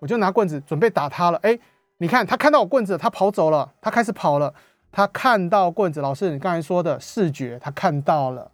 [0.00, 1.38] 我就拿棍子准备打他了。
[1.42, 1.58] 哎，
[2.04, 4.52] 你看他看到我棍子，他跑走了，他开始跑了。
[4.92, 8.50] 他看到棍子，老师，你刚才说的视觉，他看到了，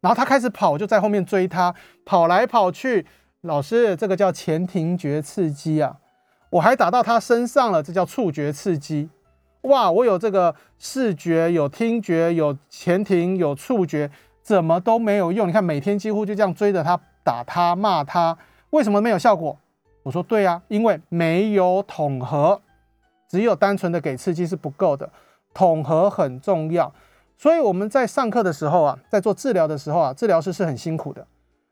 [0.00, 1.74] 然后他开始跑，我就在后面追他，
[2.06, 3.04] 跑来跑去。
[3.42, 5.98] 老师，这个叫前庭觉刺激啊，
[6.48, 9.10] 我还打到他身上了，这叫触觉刺激。
[9.64, 15.46] 哇，我有这个视觉，有听觉，有前庭，有触觉，怎么都没有用？
[15.46, 18.38] 你看，每天几乎就这样追着他打他骂他，
[18.70, 19.58] 为什么没有效果？
[20.04, 22.60] 我说对啊，因为没有统合，
[23.34, 25.10] 只有单纯的给刺激是不够的，
[25.52, 26.92] 统合很重要。
[27.36, 31.26] 所以我们在上课的时候啊，在做治疗的时候啊，治疗师是很辛苦的。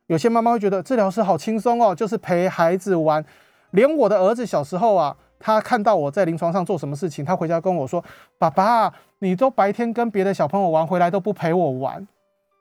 [0.08, 3.24] 有些妈妈会觉得治疗师好轻松哦，就是陪孩子玩，
[3.70, 5.16] 连我的儿子小时候啊。
[5.44, 8.04] 他看到我在临床上做什么事情，他回家跟我说
[8.38, 12.06] ：“爸爸，你都白天跟别的小朋友玩，回来都不陪我玩，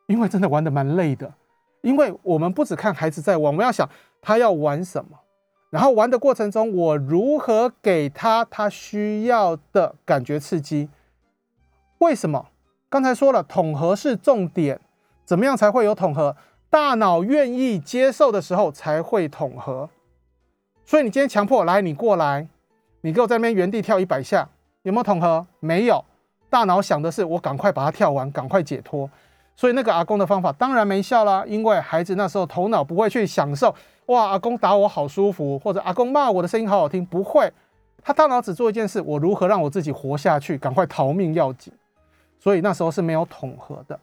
[0.08, 1.32] 因为真的玩得蛮累的。
[1.82, 3.88] 因为我们不只看孩子在玩，我们要想
[4.20, 5.12] 他要玩什么，
[5.72, 10.88] 然后玩的过程中，我如何给他他需要的感觉刺激。
[11.98, 12.50] 为什么？
[12.88, 14.80] 刚才说了，统合是重点，
[15.26, 16.36] 怎么样才会有统合？
[16.70, 19.90] 大脑愿意接受的时候才会统合。
[20.86, 22.48] 所以你今天强迫来，你过来。”
[23.04, 24.48] 你给我在那边原地跳一百下，
[24.84, 25.44] 有没有统合？
[25.60, 26.06] 没有，
[26.52, 29.10] 大脑想的是我赶快把它跳完，赶快解脱。
[29.56, 33.74] 所以那个阿公的方法当然没效啦，因为孩子那时候头脑不会去享受，
[34.12, 37.52] 哇，阿公打我好舒服，或者阿公骂我的声音好好听，不会。
[38.04, 41.72] 他大脑只做一件事，我如何让我自己活下去，赶快逃命要紧。
[42.38, 43.98] 所以那时候是没有统合的。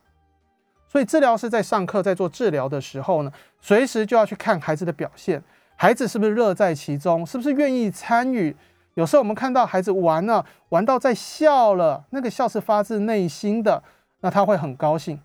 [0.88, 5.42] 所以治疗师在上课在做治疗的时候呢，随时就要去看孩子的表现，
[5.76, 8.56] 孩子是不是乐在其中，是不是愿意参与。
[8.94, 13.82] 有时候我们看到孩子玩了，玩到在笑了，那个笑是发自内心的，
[14.20, 15.20] 那他会很高兴，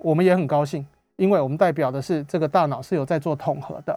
[0.00, 3.96] 我们也很高兴，因为我们代表的是这个大脑是有在做统合的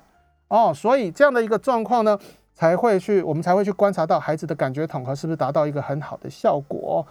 [0.49, 2.17] 哦，所以这样的一个状况呢，
[2.53, 7.05] 才会去我们才会去观察到孩子的感觉统合是不是达到一个很好的效果。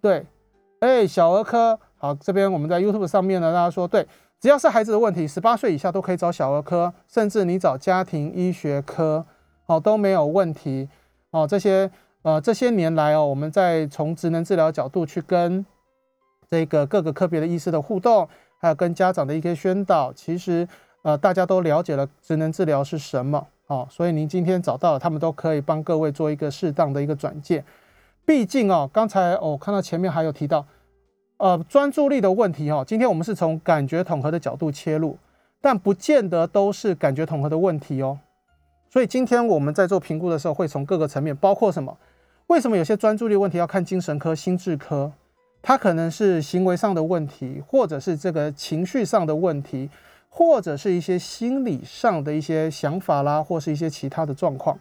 [0.00, 0.26] 对，
[0.80, 4.06] 哎，小儿科好，这边我们在 YouTube 上面呢，大家说对，
[4.40, 9.24] 只要是孩子的问题，十八岁以下都可以找小儿科，甚至你找家庭医学科，
[9.66, 10.88] 好都没有问题。
[11.30, 11.90] 哦，这些
[12.22, 15.64] 呃这些年来哦，我们在从职能治疗角度去跟
[16.50, 20.68] 这个各个科别的医师的互动，还有跟家长的一些宣导，其实
[21.04, 27.62] 呃大家都了解了职能治疗是什么哦，所以您今天找到了，他们都可以帮各位做一个适当的一个转介。
[28.24, 30.66] 毕竟哦，刚才我看到前面还有提到
[31.36, 35.18] 呃专注力的问题哦，今天我们是从感觉统合的角度切入，
[35.60, 38.18] 但不见得都是感觉统合的问题哦。
[38.90, 41.96] 所以今天我们在做评估的时候，会从各个层面，包括什么？
[42.46, 45.10] 为什么有些专注力问题要看精神科、心智科？
[45.60, 49.88] 它可能是行为上的问题，或者是这个情绪上的问题，
[50.36, 54.76] 或者是一些心理上的一些想法啦，或是一些其他的状况。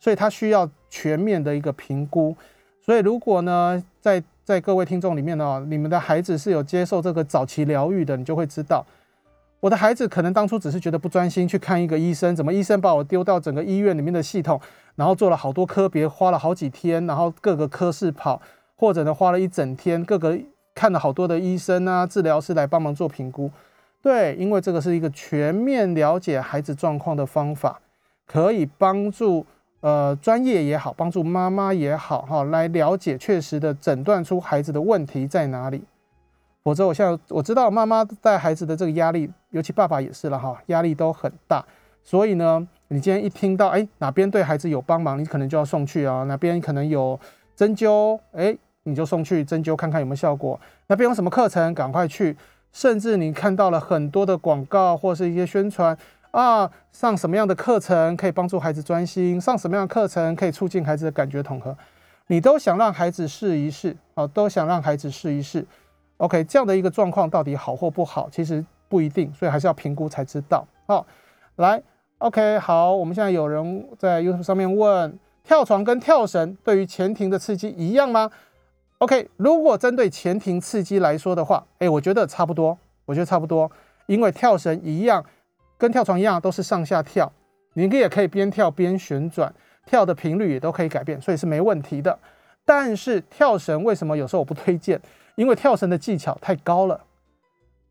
[0.00, 2.34] 所以他需要全面的一个评估。
[2.80, 8.86] 所以如果呢，在在各位听众里面呢，你们的孩子是有接受这个早期疗愈的，你就会知道。
[9.60, 14.58] 我的孩子可能当初只是觉得不专心去看一个医生，怎么医生把我丢到整个医院里面的系统，
[14.94, 18.40] 然后做了好多科别，花了好几天，然后各个科室跑，
[18.76, 20.38] 或者呢花了一整天，各个
[20.74, 23.50] 看了好多的医生啊、治疗师来帮忙做评估。
[24.06, 27.80] 对，因为这个是一个全面了解孩子状况的方法，
[28.24, 29.44] 可以帮助
[29.80, 35.82] 呃专业也好，帮助妈妈也好，哈，来了解确实的诊断出孩子的问题在哪里。
[36.62, 41.64] 否则，我现在我知道妈妈带孩子的这个压力，尤其爸爸也是了哈，压力都很大。
[42.04, 47.18] 所以呢，你今天一听到哎哪边对孩子有帮忙，你可能就要送去啊；哪边可能有
[47.56, 50.60] 针灸，哎，你就送去针灸看看有没有效果。
[50.86, 52.36] 那边有什么课程，赶快去。
[52.76, 55.96] 甚至你看到了很多的广告或是一些宣传
[56.30, 61.74] 啊，上什么样的课程可以帮助孩子专心，上什么样的课程可以促进孩子的感觉统合，
[62.26, 65.66] 你都想让孩子试一试啊，都想让孩子试一试。
[66.18, 70.66] OK，这样的一个状况到底好或不好，其实不一定，所以还是要评估才知道。
[70.86, 71.06] 好，
[71.56, 71.82] 来
[72.18, 78.30] ，OK，好，我们现在有人在 YouTube 上面问，跳床跟跳绳对于前庭的刺激一样吗
[78.98, 83.70] ？OK，如果针对前庭刺激来说的话，哎，我觉得差不多，我觉得差不多，
[84.06, 85.24] 因为跳绳一样，
[85.76, 87.30] 跟跳床一样，都是上下跳，
[87.74, 89.52] 你也可以边跳边旋转，
[89.84, 92.18] 跳的频率也都可以改变，所以是没问题的。
[92.64, 95.00] 但是跳绳为什么有时候我不推荐？
[95.36, 97.04] 因为跳绳的技巧太高了。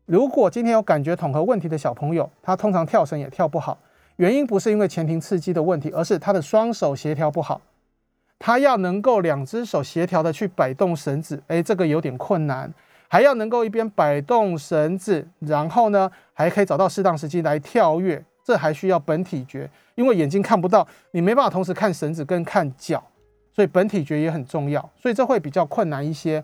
[0.04, 3.78] 如果今天有感觉统合问题的小朋友，他通常跳绳也跳不好。
[4.16, 7.60] 原因不是因为前庭刺激的问题，而是他的双手协调不好。
[8.38, 12.72] 他要能够两只手协调的去摆动绳子，哎，这个有点困难。
[13.08, 19.70] 还要能够一边摆动绳子，然后呢，还可以找到适当时机来跳跃，这还需要本体觉。
[19.94, 23.02] 因为眼睛看不到，你没办法同时看绳子跟看脚，
[23.52, 24.90] 所以本体觉也很重要。
[24.96, 26.42] 所以这会比较困难一些。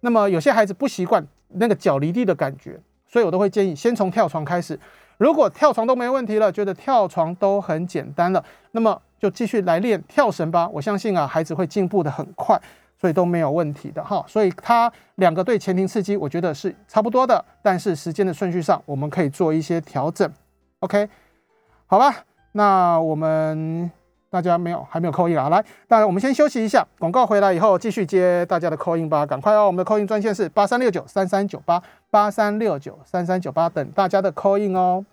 [0.00, 2.78] 那么有些孩子不习惯那个脚离地的感觉，
[3.08, 4.78] 所以我都会建议先从跳床开始。
[5.16, 10.68] 如果跳床都没问题了，觉得跳床都很简单了，那么就继续来练跳绳吧。
[10.72, 12.60] 我相信啊，孩子会进步的很快，
[13.00, 14.24] 所以都没有问题的哈。
[14.26, 20.28] 所以他两个对前庭刺激，我觉得是差不多的，但是时间的顺序上，我们可以做一些调整。
[20.80, 21.08] OK，
[21.86, 23.88] 好吧，那我们。
[24.32, 25.50] 大家没有，还没有扣印啊！
[25.50, 29.66] 来，那我们先休息一下，广告回来以后继续接大家的扣印吧，赶快哦！
[29.66, 35.04] 我们的扣印专线是八三六九三三九八八三六九三三九八，等大家的扣印哦。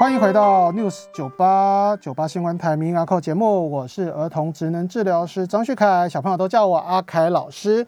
[0.00, 7.86] 欢迎回到 News 九八九八新闻台民阿扣节目，我是儿童职能治疗师张旭凯，小朋友都叫我阿凯老师。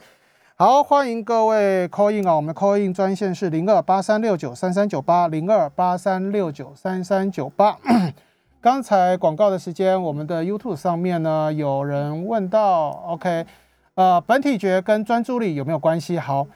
[0.57, 2.35] 好，欢迎各位 call in 啊！
[2.35, 7.79] 我们的 call in 专线是零二八三六九三三九八零二八三六九三三九八。
[8.61, 13.47] 刚才广告的时间，我们的 YouTube 上面呢有人问到，OK，
[13.95, 16.19] 呃，本体觉跟专注力有没有关系？
[16.19, 16.47] 好，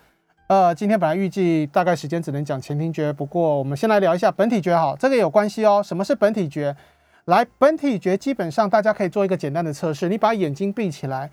[0.49, 5.83] 呃，今天本来预计大概时间只能讲前庭觉，不过我们先来聊一下本体觉，好，这个有关系哦。
[5.85, 6.77] 什么是本体觉？
[7.25, 11.29] 来，本体觉基本上大家可以做一个简单的测试，你把眼睛闭起来。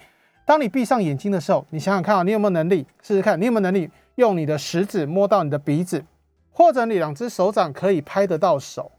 [0.45, 3.39] 当你闭上眼睛的时候，你想想看啊，你有没有能力试试看？
[3.39, 6.03] 你有没有能力用你的食指摸到你的鼻子，
[6.51, 8.91] 或者你两只手掌可以拍得到手？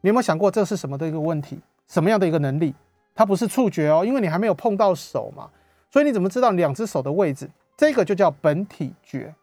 [0.00, 1.60] 你有没有想过这是什么的一个问题？
[1.88, 2.74] 什么样的一个能力？
[3.14, 5.50] 它不是触觉哦，因为你还没有碰到手嘛，
[5.90, 7.50] 所以你怎么知道两只手的位置？
[7.76, 9.34] 这个就叫本体觉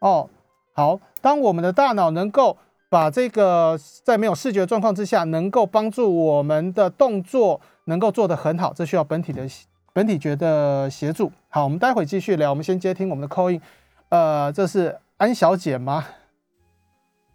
[0.00, 0.28] 哦。
[0.72, 2.58] 好，当我们的大脑能够
[2.88, 9.46] 把这个在没有视觉状况之下，能够帮助我们的动作能够做得很好，这需要本体的。
[9.92, 12.50] 本体觉的协助，好，我们待会继续聊。
[12.50, 13.60] 我们先接听我们的 call in，
[14.08, 16.04] 呃，这是安小姐吗？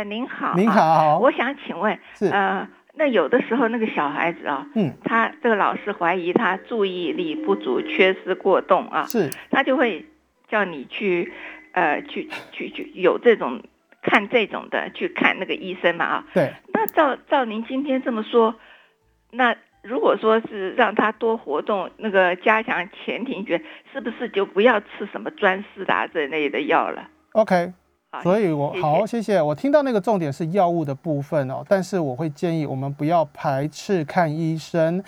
[0.08, 10.06] 您好，您好，我想请问，是呃，那有的时候那个小孩子啊，嗯，他这个老师怀疑他注意力不足、缺失过动啊，是，他就会
[10.50, 11.34] 叫你去，
[11.74, 13.62] 呃，去去去有这种
[14.02, 18.56] 看这种的去看那个医生嘛啊，对，那照照您今天这么说，
[19.32, 19.56] 那。
[19.88, 23.62] 如果说是让他多活动，那个加强前庭觉，
[23.94, 27.72] 是不是就不要吃什么专司达这类的药了？OK，
[28.24, 29.40] 所以我好谢谢。
[29.40, 35.04] 我听到那个重点是药物的部分哦，但是我会建议我们不要排斥看医生。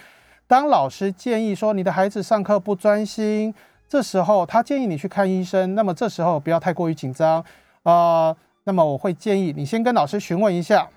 [0.46, 3.52] 当老师建议说你的孩子上课不专心，
[3.88, 7.44] 这时候他建议你去看医生，那么这时候不要太过于紧张
[7.84, 8.36] 啊。
[8.66, 10.90] 那么我会建议你先跟老师询问一下，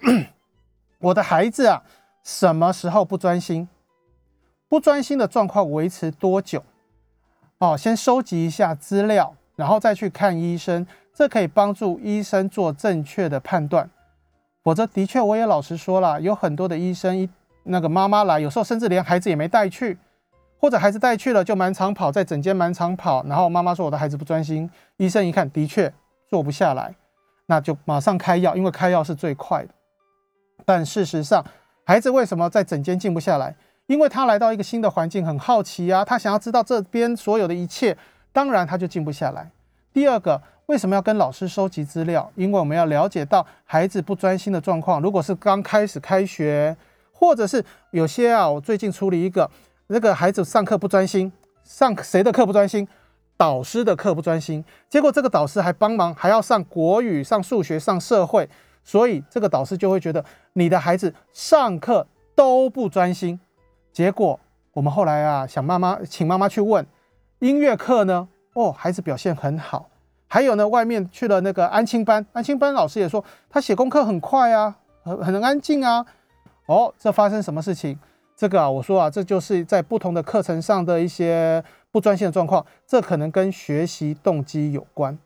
[0.98, 1.82] 我的孩子啊。
[2.22, 3.66] 什么时候不专心？
[4.68, 6.62] 不专心的状况维持多久？
[7.58, 13.88] 哦，先收集一下资料，然后再去看医生，这可以帮助医生做正确的判断。
[14.62, 17.26] 否则，的确我也老实说了，有很多的医生一
[17.64, 19.98] 那个妈妈来，有时候甚至连孩子也没带去，
[20.60, 25.90] 或者孩子带去了就满场跑，在整间满场跑，然后妈妈说我的孩子不专心，医生一看的确
[26.28, 26.94] 坐不下来，
[27.46, 29.70] 那就马上开药，因为开药是最快的。
[30.66, 31.42] 但事实上，
[31.84, 33.56] 孩子为什么在整间静不下来？
[33.86, 37.96] 因为他来到一个新的环境，很好奇啊，他想要知道这边所有的一切，
[38.30, 39.50] 当然他就静不下来。
[39.92, 42.30] 第二个，为什么要跟老师收集资料？
[42.36, 45.00] 因为我们要了解到孩子不专心的状况。
[45.00, 46.76] 如果是刚开始开学，
[47.10, 49.50] 或者是有些啊，我最近处理一个
[49.92, 51.32] 那个孩子上课不专心，
[51.64, 52.86] 上谁的课不专心？
[53.36, 58.48] 导师的课不专心，结果这个导师还帮忙，还要上国语、上数学、上社会。
[58.84, 63.40] 所以这个导师就会觉得你的孩子上课都不专心，
[63.92, 64.38] 结果
[64.72, 66.86] 我们后来啊想妈妈请妈妈去问
[67.40, 69.90] 音乐课呢，哦孩子表现很好，
[70.28, 76.06] 还有呢外面去了那个安亲班，安亲班老师也说他写功课很快啊，很很安静啊，
[76.66, 77.98] 哦这发生什么事情？
[78.40, 85.18] 这个啊我说啊这就是在不同的课程上的一些不专心的状况，这可能跟学习动机有关。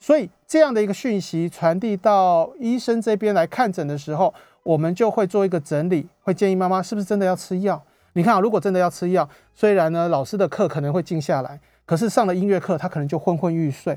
[0.00, 4.34] 所以这样的一个讯息传递到医生这边来看诊的时候，
[4.64, 7.80] 我们就会做一个整理，会建议妈妈是不是真的要吃药？
[8.14, 13.96] 你看啊，如果真的要吃药，虽然呢老师的课可能会静下来，可是上了音乐课他可能就昏昏欲睡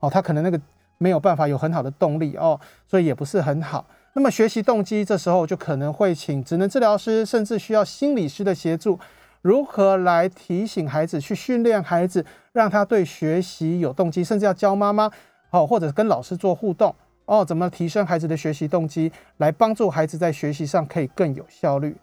[0.00, 0.60] 哦，他可能那个
[0.98, 3.86] 没有办法有很好的动力哦，所以也不是很好。
[4.16, 8.98] 那么学习动机这时候就可能会请职能治疗师，甚至需要心理师的协助，
[9.42, 15.10] 如何来提醒孩子，去训练孩子，让他对学习有动机，甚至要教妈妈，
[15.50, 16.94] 哦，或者跟老师做互动，
[17.26, 21.94] 哦，怎么提升孩子的学习动机，来帮助孩子在学习上可以更有效率。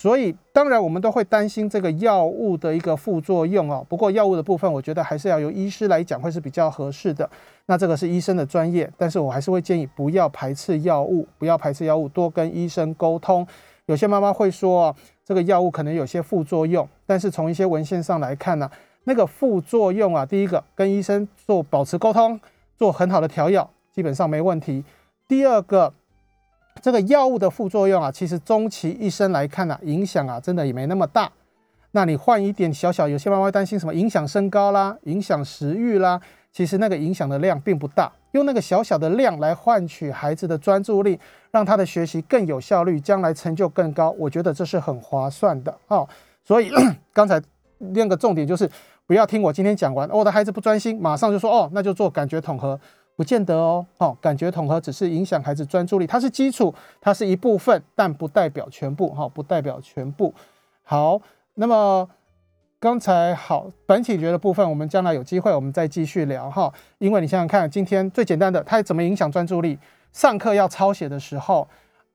[0.00, 3.84] 所以，当然我们都会担心这个药物的一个副作用哦。
[3.88, 7.28] 不过，药物的部分，我觉得还是要由医师来讲会是比较合适的。
[7.66, 13.44] 那这个是医生的专业，但是我还是会建议不要排斥药物，不要排斥药物，多跟医生沟通。
[13.86, 14.94] 有些妈妈会说，
[15.24, 18.70] 这个药物可能有些副作用，但是从一些文献上来看呢，
[19.02, 22.38] 那个副作用啊，第一个跟医生做保持沟通，
[22.76, 24.84] 做很好的调药，基本上没问题。
[25.26, 25.92] 第二个。
[26.80, 31.30] 这个药物的副作用啊，其实终其一生来看呢，影响啊，真的也没那么大。
[31.92, 36.20] 那你换一点小小，有些妈妈担心什么影响身高啦，影响食欲啦，
[36.52, 38.12] 其实那个影响的量并不大。
[38.32, 41.18] 用那个小小的量来换取孩子的专注力，
[41.50, 46.06] 让他的学习更有效率，将来成就更高，我觉得这是很划算的哦。
[46.44, 46.70] 所以
[47.12, 47.40] 刚才
[47.78, 48.70] 另一个重点就是，
[49.06, 52.78] 不要听我今天讲完，我的孩子不专心，马上就说哦，那就做感觉统合。
[53.18, 60.32] 不见得哦，哦，感觉统合只是影响孩子专注力，它是基础，它是一部分，但不代表全部，哈，不代表全部。
[60.84, 61.20] 好，
[61.54, 62.08] 那么
[62.78, 69.76] 刚才好本体觉的部分，我们将来有机会我们再继续聊哈，因为你想想看，今天最简单的，它怎么影响专注力？
[70.12, 71.66] 上课要抄写的时候，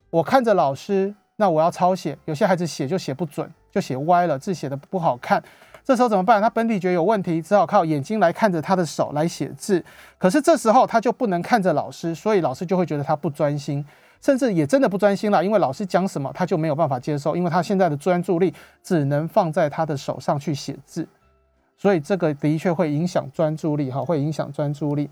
[0.09, 5.43] 我看着老师，那我要抄写，有些孩子写就写不准，就写歪了，字写的不好看。
[5.83, 6.41] 这时候怎么办？
[6.41, 9.83] 他本体觉得有问题，只好靠眼睛来看着他的手来写字。
[10.17, 13.85] 可是这时候他就不能看着老师，所以老师就会觉得他不专心，
[14.21, 15.43] 甚至也真的不专心了。
[15.43, 21.05] 因为老师讲什么，他就没有办法接受，因为他现在的专注力只能放在他的手上去写字，
[21.77, 25.09] 所以这个的确会影响专注力，哈，会影响专注力。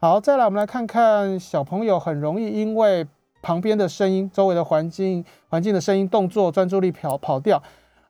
[0.00, 3.06] 好，再来我们来看看小朋友很容易因为
[3.40, 7.62] 旁边的声音、周围的环境、环境的声音、动作，专注力跑跑掉。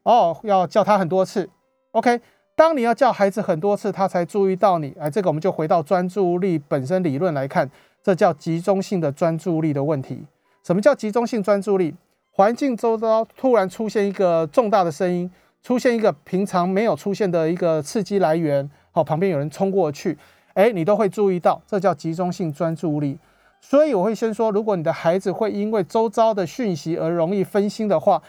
[0.03, 1.49] 哦，要叫他很多次。
[1.93, 2.21] OK，
[2.55, 7.69] 当你要叫孩子很多次，他才注意到你，哎，这个我们就回到专注力本身理论来看，
[8.03, 10.25] 这叫集中性的专注力的问题。
[10.65, 11.95] 什么叫集中性专注力？
[12.31, 15.29] 环境周遭突然出现一个重大的声音，
[15.63, 20.17] 出现一个平常没有出现的一个刺激来源，好，旁边有人冲过去，
[20.55, 23.19] 哎，你都会注意到，这叫集中性专注力。
[23.61, 28.23] 所以我会先说，如果你的孩子会因为周遭的讯息而容易分心的话，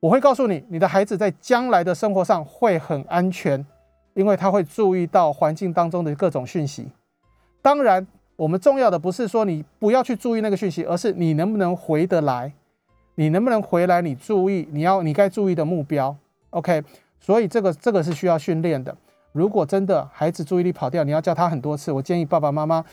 [0.00, 3.64] 我会告诉你，你的孩子在将来的生活上会很安全，
[4.14, 6.88] 因为他会注意到环境当中的各种讯息。
[7.60, 12.52] 当然，我们重要的不是说你不要去注意那个讯息，而是你能不能回得来，
[13.16, 16.14] 你能不能回来，你注意你要你该注意的目标。
[16.50, 16.84] OK，
[17.18, 18.96] 所以这个这个是需要训练的。
[19.32, 22.84] 如果真的孩子注意力跑掉，你要叫他很多次，我建议爸爸妈妈，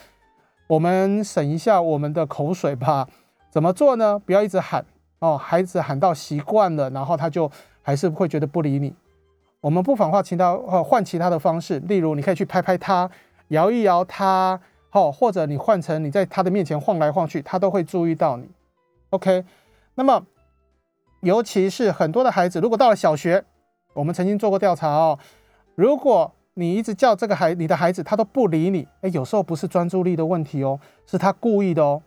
[0.66, 3.08] 我们省一下我们的口水吧。
[3.48, 4.18] 怎么做呢？
[4.18, 4.84] 不要一直喊。
[5.18, 7.50] 哦，孩子喊到习惯了，然后他就
[7.82, 8.94] 还是会觉得不理你。
[9.60, 13.10] 我们不妨换其他，呃，换其他的方式，例如你可以去拍拍他，
[13.48, 14.60] 摇一摇他，
[14.92, 18.48] 哦，或者你换成你在他的面前晃来晃去，他都会注意到你。
[19.10, 19.44] OK，
[19.94, 20.24] 那么
[21.22, 23.42] 尤其是很多的孩子，如果到了小学，
[23.94, 25.18] 我们曾经做过调查哦，
[25.74, 32.02] 如果你一直叫这个孩，你的孩子他都不理你，哎，有时候不是专注力的问题哦，是他故意的哦。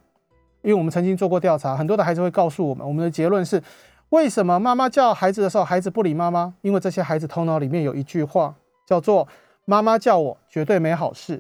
[0.62, 3.62] 因为我们曾经做过调查，很多的孩子会告诉我们，我们的结论是：
[4.10, 6.53] 为什么妈妈叫孩子的时候，孩子不理妈妈？
[6.62, 8.55] 因为这些孩子头脑里面有一句话，
[8.86, 9.28] 叫做
[9.66, 11.38] “妈妈叫我绝对没好事”，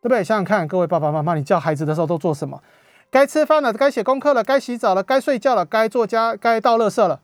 [0.00, 0.24] 对不对？
[0.24, 2.62] 想想看，各位爸爸妈妈，你叫孩子的时候都做什么？
[3.10, 7.20] 该吃饭了，该写功课了，该洗澡了，该睡觉了，该做家，该倒垃圾了，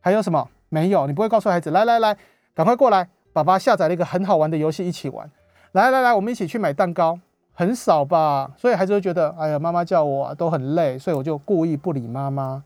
[0.00, 0.48] 还有什么？
[0.70, 2.16] 没有，你不会告诉孩子：来来来，
[2.54, 5.30] 赶快过来，爸爸下载了一个很好玩的游戏，一起玩。
[5.72, 7.18] 来来来，我们一起去买蛋糕。
[7.58, 12.62] 很少吧，所以孩子会觉得，哎呀，妈妈叫我都很累，所以我就故意不理妈妈。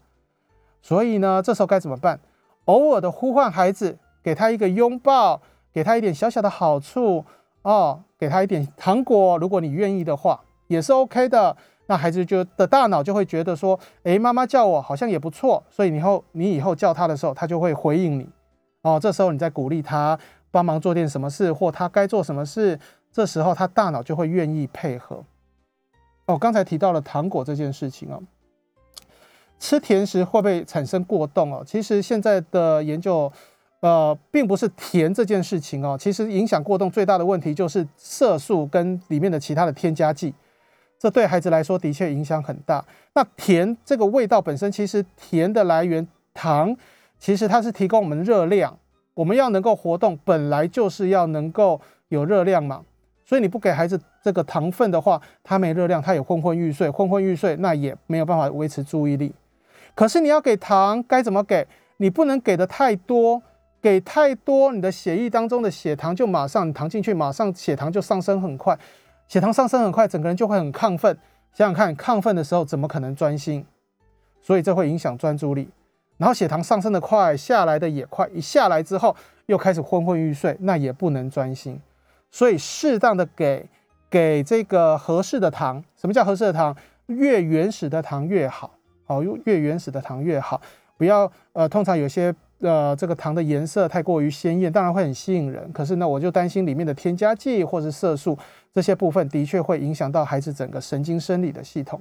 [0.83, 2.21] 所以呢，这时候该怎么办？
[2.67, 5.41] 偶尔的呼唤孩子，给他一个拥抱，
[5.73, 7.25] 给他一点小小的好处
[7.63, 11.57] 哦，给他一点糖果，如果你愿意的话，也是 OK 的。
[11.87, 18.29] 那孩子就的大脑就会觉得说，哎，妈妈叫我好像也不错，所以以后你以后叫他的时候，他就会回应你
[18.83, 19.01] 哦。
[19.01, 20.19] 这时候你再鼓励他
[20.51, 22.79] 帮忙做点什么事，或他该做什么事。
[23.13, 25.23] 这时候他大脑就会愿意配合。
[26.27, 28.23] 哦，刚才提到了糖果这件事情哦，
[29.59, 31.63] 吃甜食会不会产生过动哦？
[31.67, 33.31] 其实现在的研究，
[33.81, 40.33] 呃，并不是甜这件事情哦，其实影响过动最大的问题就是色素跟里面的其他的添加剂，
[40.99, 42.85] 这对孩子来说的确影响很大。
[43.15, 46.75] 那甜这个味道本身，其实甜的来源糖，
[47.19, 48.79] 其实它是提供我们热量，
[49.15, 52.85] 我们要能够活动，本来就是要能够有热量嘛。
[53.25, 59.35] 所以你不给孩子这个糖分的话，他没热量，他也昏昏欲睡，昏昏欲睡，那也没有办法维持注意力。
[59.95, 61.67] 可是你要给糖，该怎么给？
[61.99, 63.41] 你不能给的太多，
[63.81, 68.77] 给太多，你的血液当中的血糖就马上糖进去，马上血糖就上升很快，
[69.29, 71.17] 血糖上升很快，整个人就会很亢奋。
[71.53, 73.65] 想想看，亢奋的时候怎么可能专心？
[74.41, 75.69] 所以这会影响专注力。
[76.17, 79.15] 然后血糖上升的快，下来的也快，一下来之后
[79.47, 81.81] 又开始昏昏欲睡，那也不能专心。
[82.33, 83.69] 所以适当的给
[84.11, 86.75] 给这个合适的糖，什么叫合适的糖？
[87.07, 88.71] 越原始的糖越好，
[89.05, 90.61] 好，越原始的糖越好。
[90.97, 95.71] 不要呃，通常有些呃这个糖的颜色太过于鲜艳，当然会很吸引人。
[95.73, 98.39] 可是呢，我就担心里面的添加剂或者色素
[98.73, 102.01] 这些部分，的确会影响到孩子整个神经生理的系统。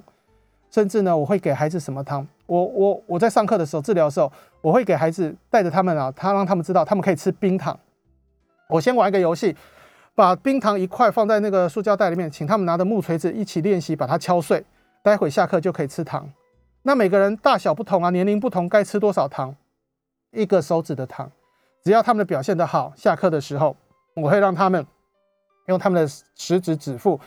[0.70, 2.26] 甚至呢，我会给孩子什么糖？
[2.46, 7.78] 我我我在上课的时候治疗的时候，我会给孩子带着他们啊，他让他们知道他们可以吃冰糖。
[8.68, 9.54] 我先玩一个游戏，
[10.14, 14.64] 把冰糖一块放在那个塑胶袋里面，请他们拿着木锤子一起练习把它敲碎。
[15.02, 16.30] 待会下课就可以吃糖。
[16.82, 19.54] 那每个人大小不同啊，年龄不同，该吃多少糖？
[20.30, 21.30] 一个手指的糖。
[21.82, 23.76] 只要他们的表现得好，下课的时候
[24.14, 24.86] 我会让他们
[25.66, 27.18] 用他们的食指指腹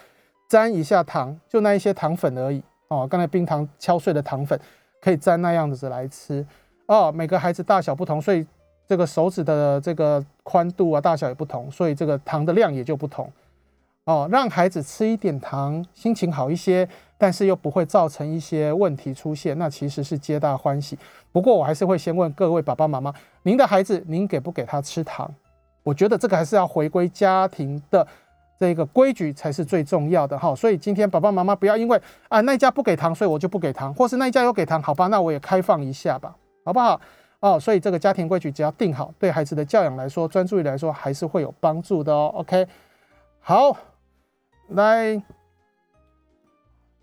[0.47, 2.63] 沾一下糖，就那一些糖粉而已。
[2.87, 4.57] 哦，刚才冰糖敲碎的糖粉
[5.01, 6.45] 可以沾那样子来吃
[6.85, 7.11] 哦。
[7.11, 8.47] 每个孩子大小不同，所以
[8.87, 13.31] 这个手指的这个宽度啊大小也不同，所以这个糖的量也就不同
[14.05, 14.27] 哦。
[14.31, 20.97] 让孩子吃一点糖，心情好一些，但是又不会造成一些问题出现，那其实是皆大欢喜。
[21.31, 23.13] 不过我还是会先问各位爸爸妈妈，
[23.43, 25.33] 您的孩子您给不给他吃糖？
[25.83, 28.05] 我觉得这个还是要回归家庭的。
[28.57, 36.33] 这个规矩才是最重要的哈，所以今天爸爸妈妈不要因为啊那一家不给糖，所以我就不给糖，或是那一家有给糖，好吧，那我也开放一下吧，
[36.63, 37.01] 好不好？
[37.39, 42.31] 哦，所以这个家庭规矩只要定好，对孩子的教养来说，专注力来说，还是会有帮助的哦。
[42.35, 42.67] OK，
[43.39, 43.77] 好，
[44.69, 45.21] 来，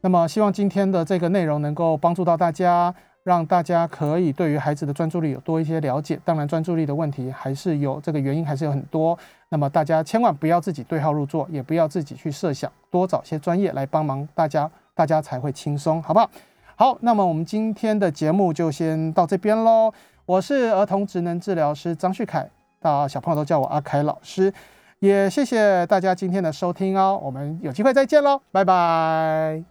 [0.01, 2.95] 那么希望今天的这个内容能够帮助到大家。
[3.25, 6.19] 让大家可以对于孩子的专注力有多一些了解。
[6.25, 9.17] 当然，专注力的问题还是有这个原因，还是有很多。
[9.49, 16.29] 那么大家千万不要自己对号入座，也不要自己去设想，多找些专业来帮忙大家，大家才会轻松，好不好？
[16.75, 19.95] 好，那么我们今天的节目就先到这边喽。
[20.25, 22.49] 我是儿童职能治疗师张旭凯，
[22.81, 24.53] 啊小朋友都叫我阿凯老师。
[25.01, 29.65] 也谢谢大家今天的收听哦，我们有机会再见喽，拜拜。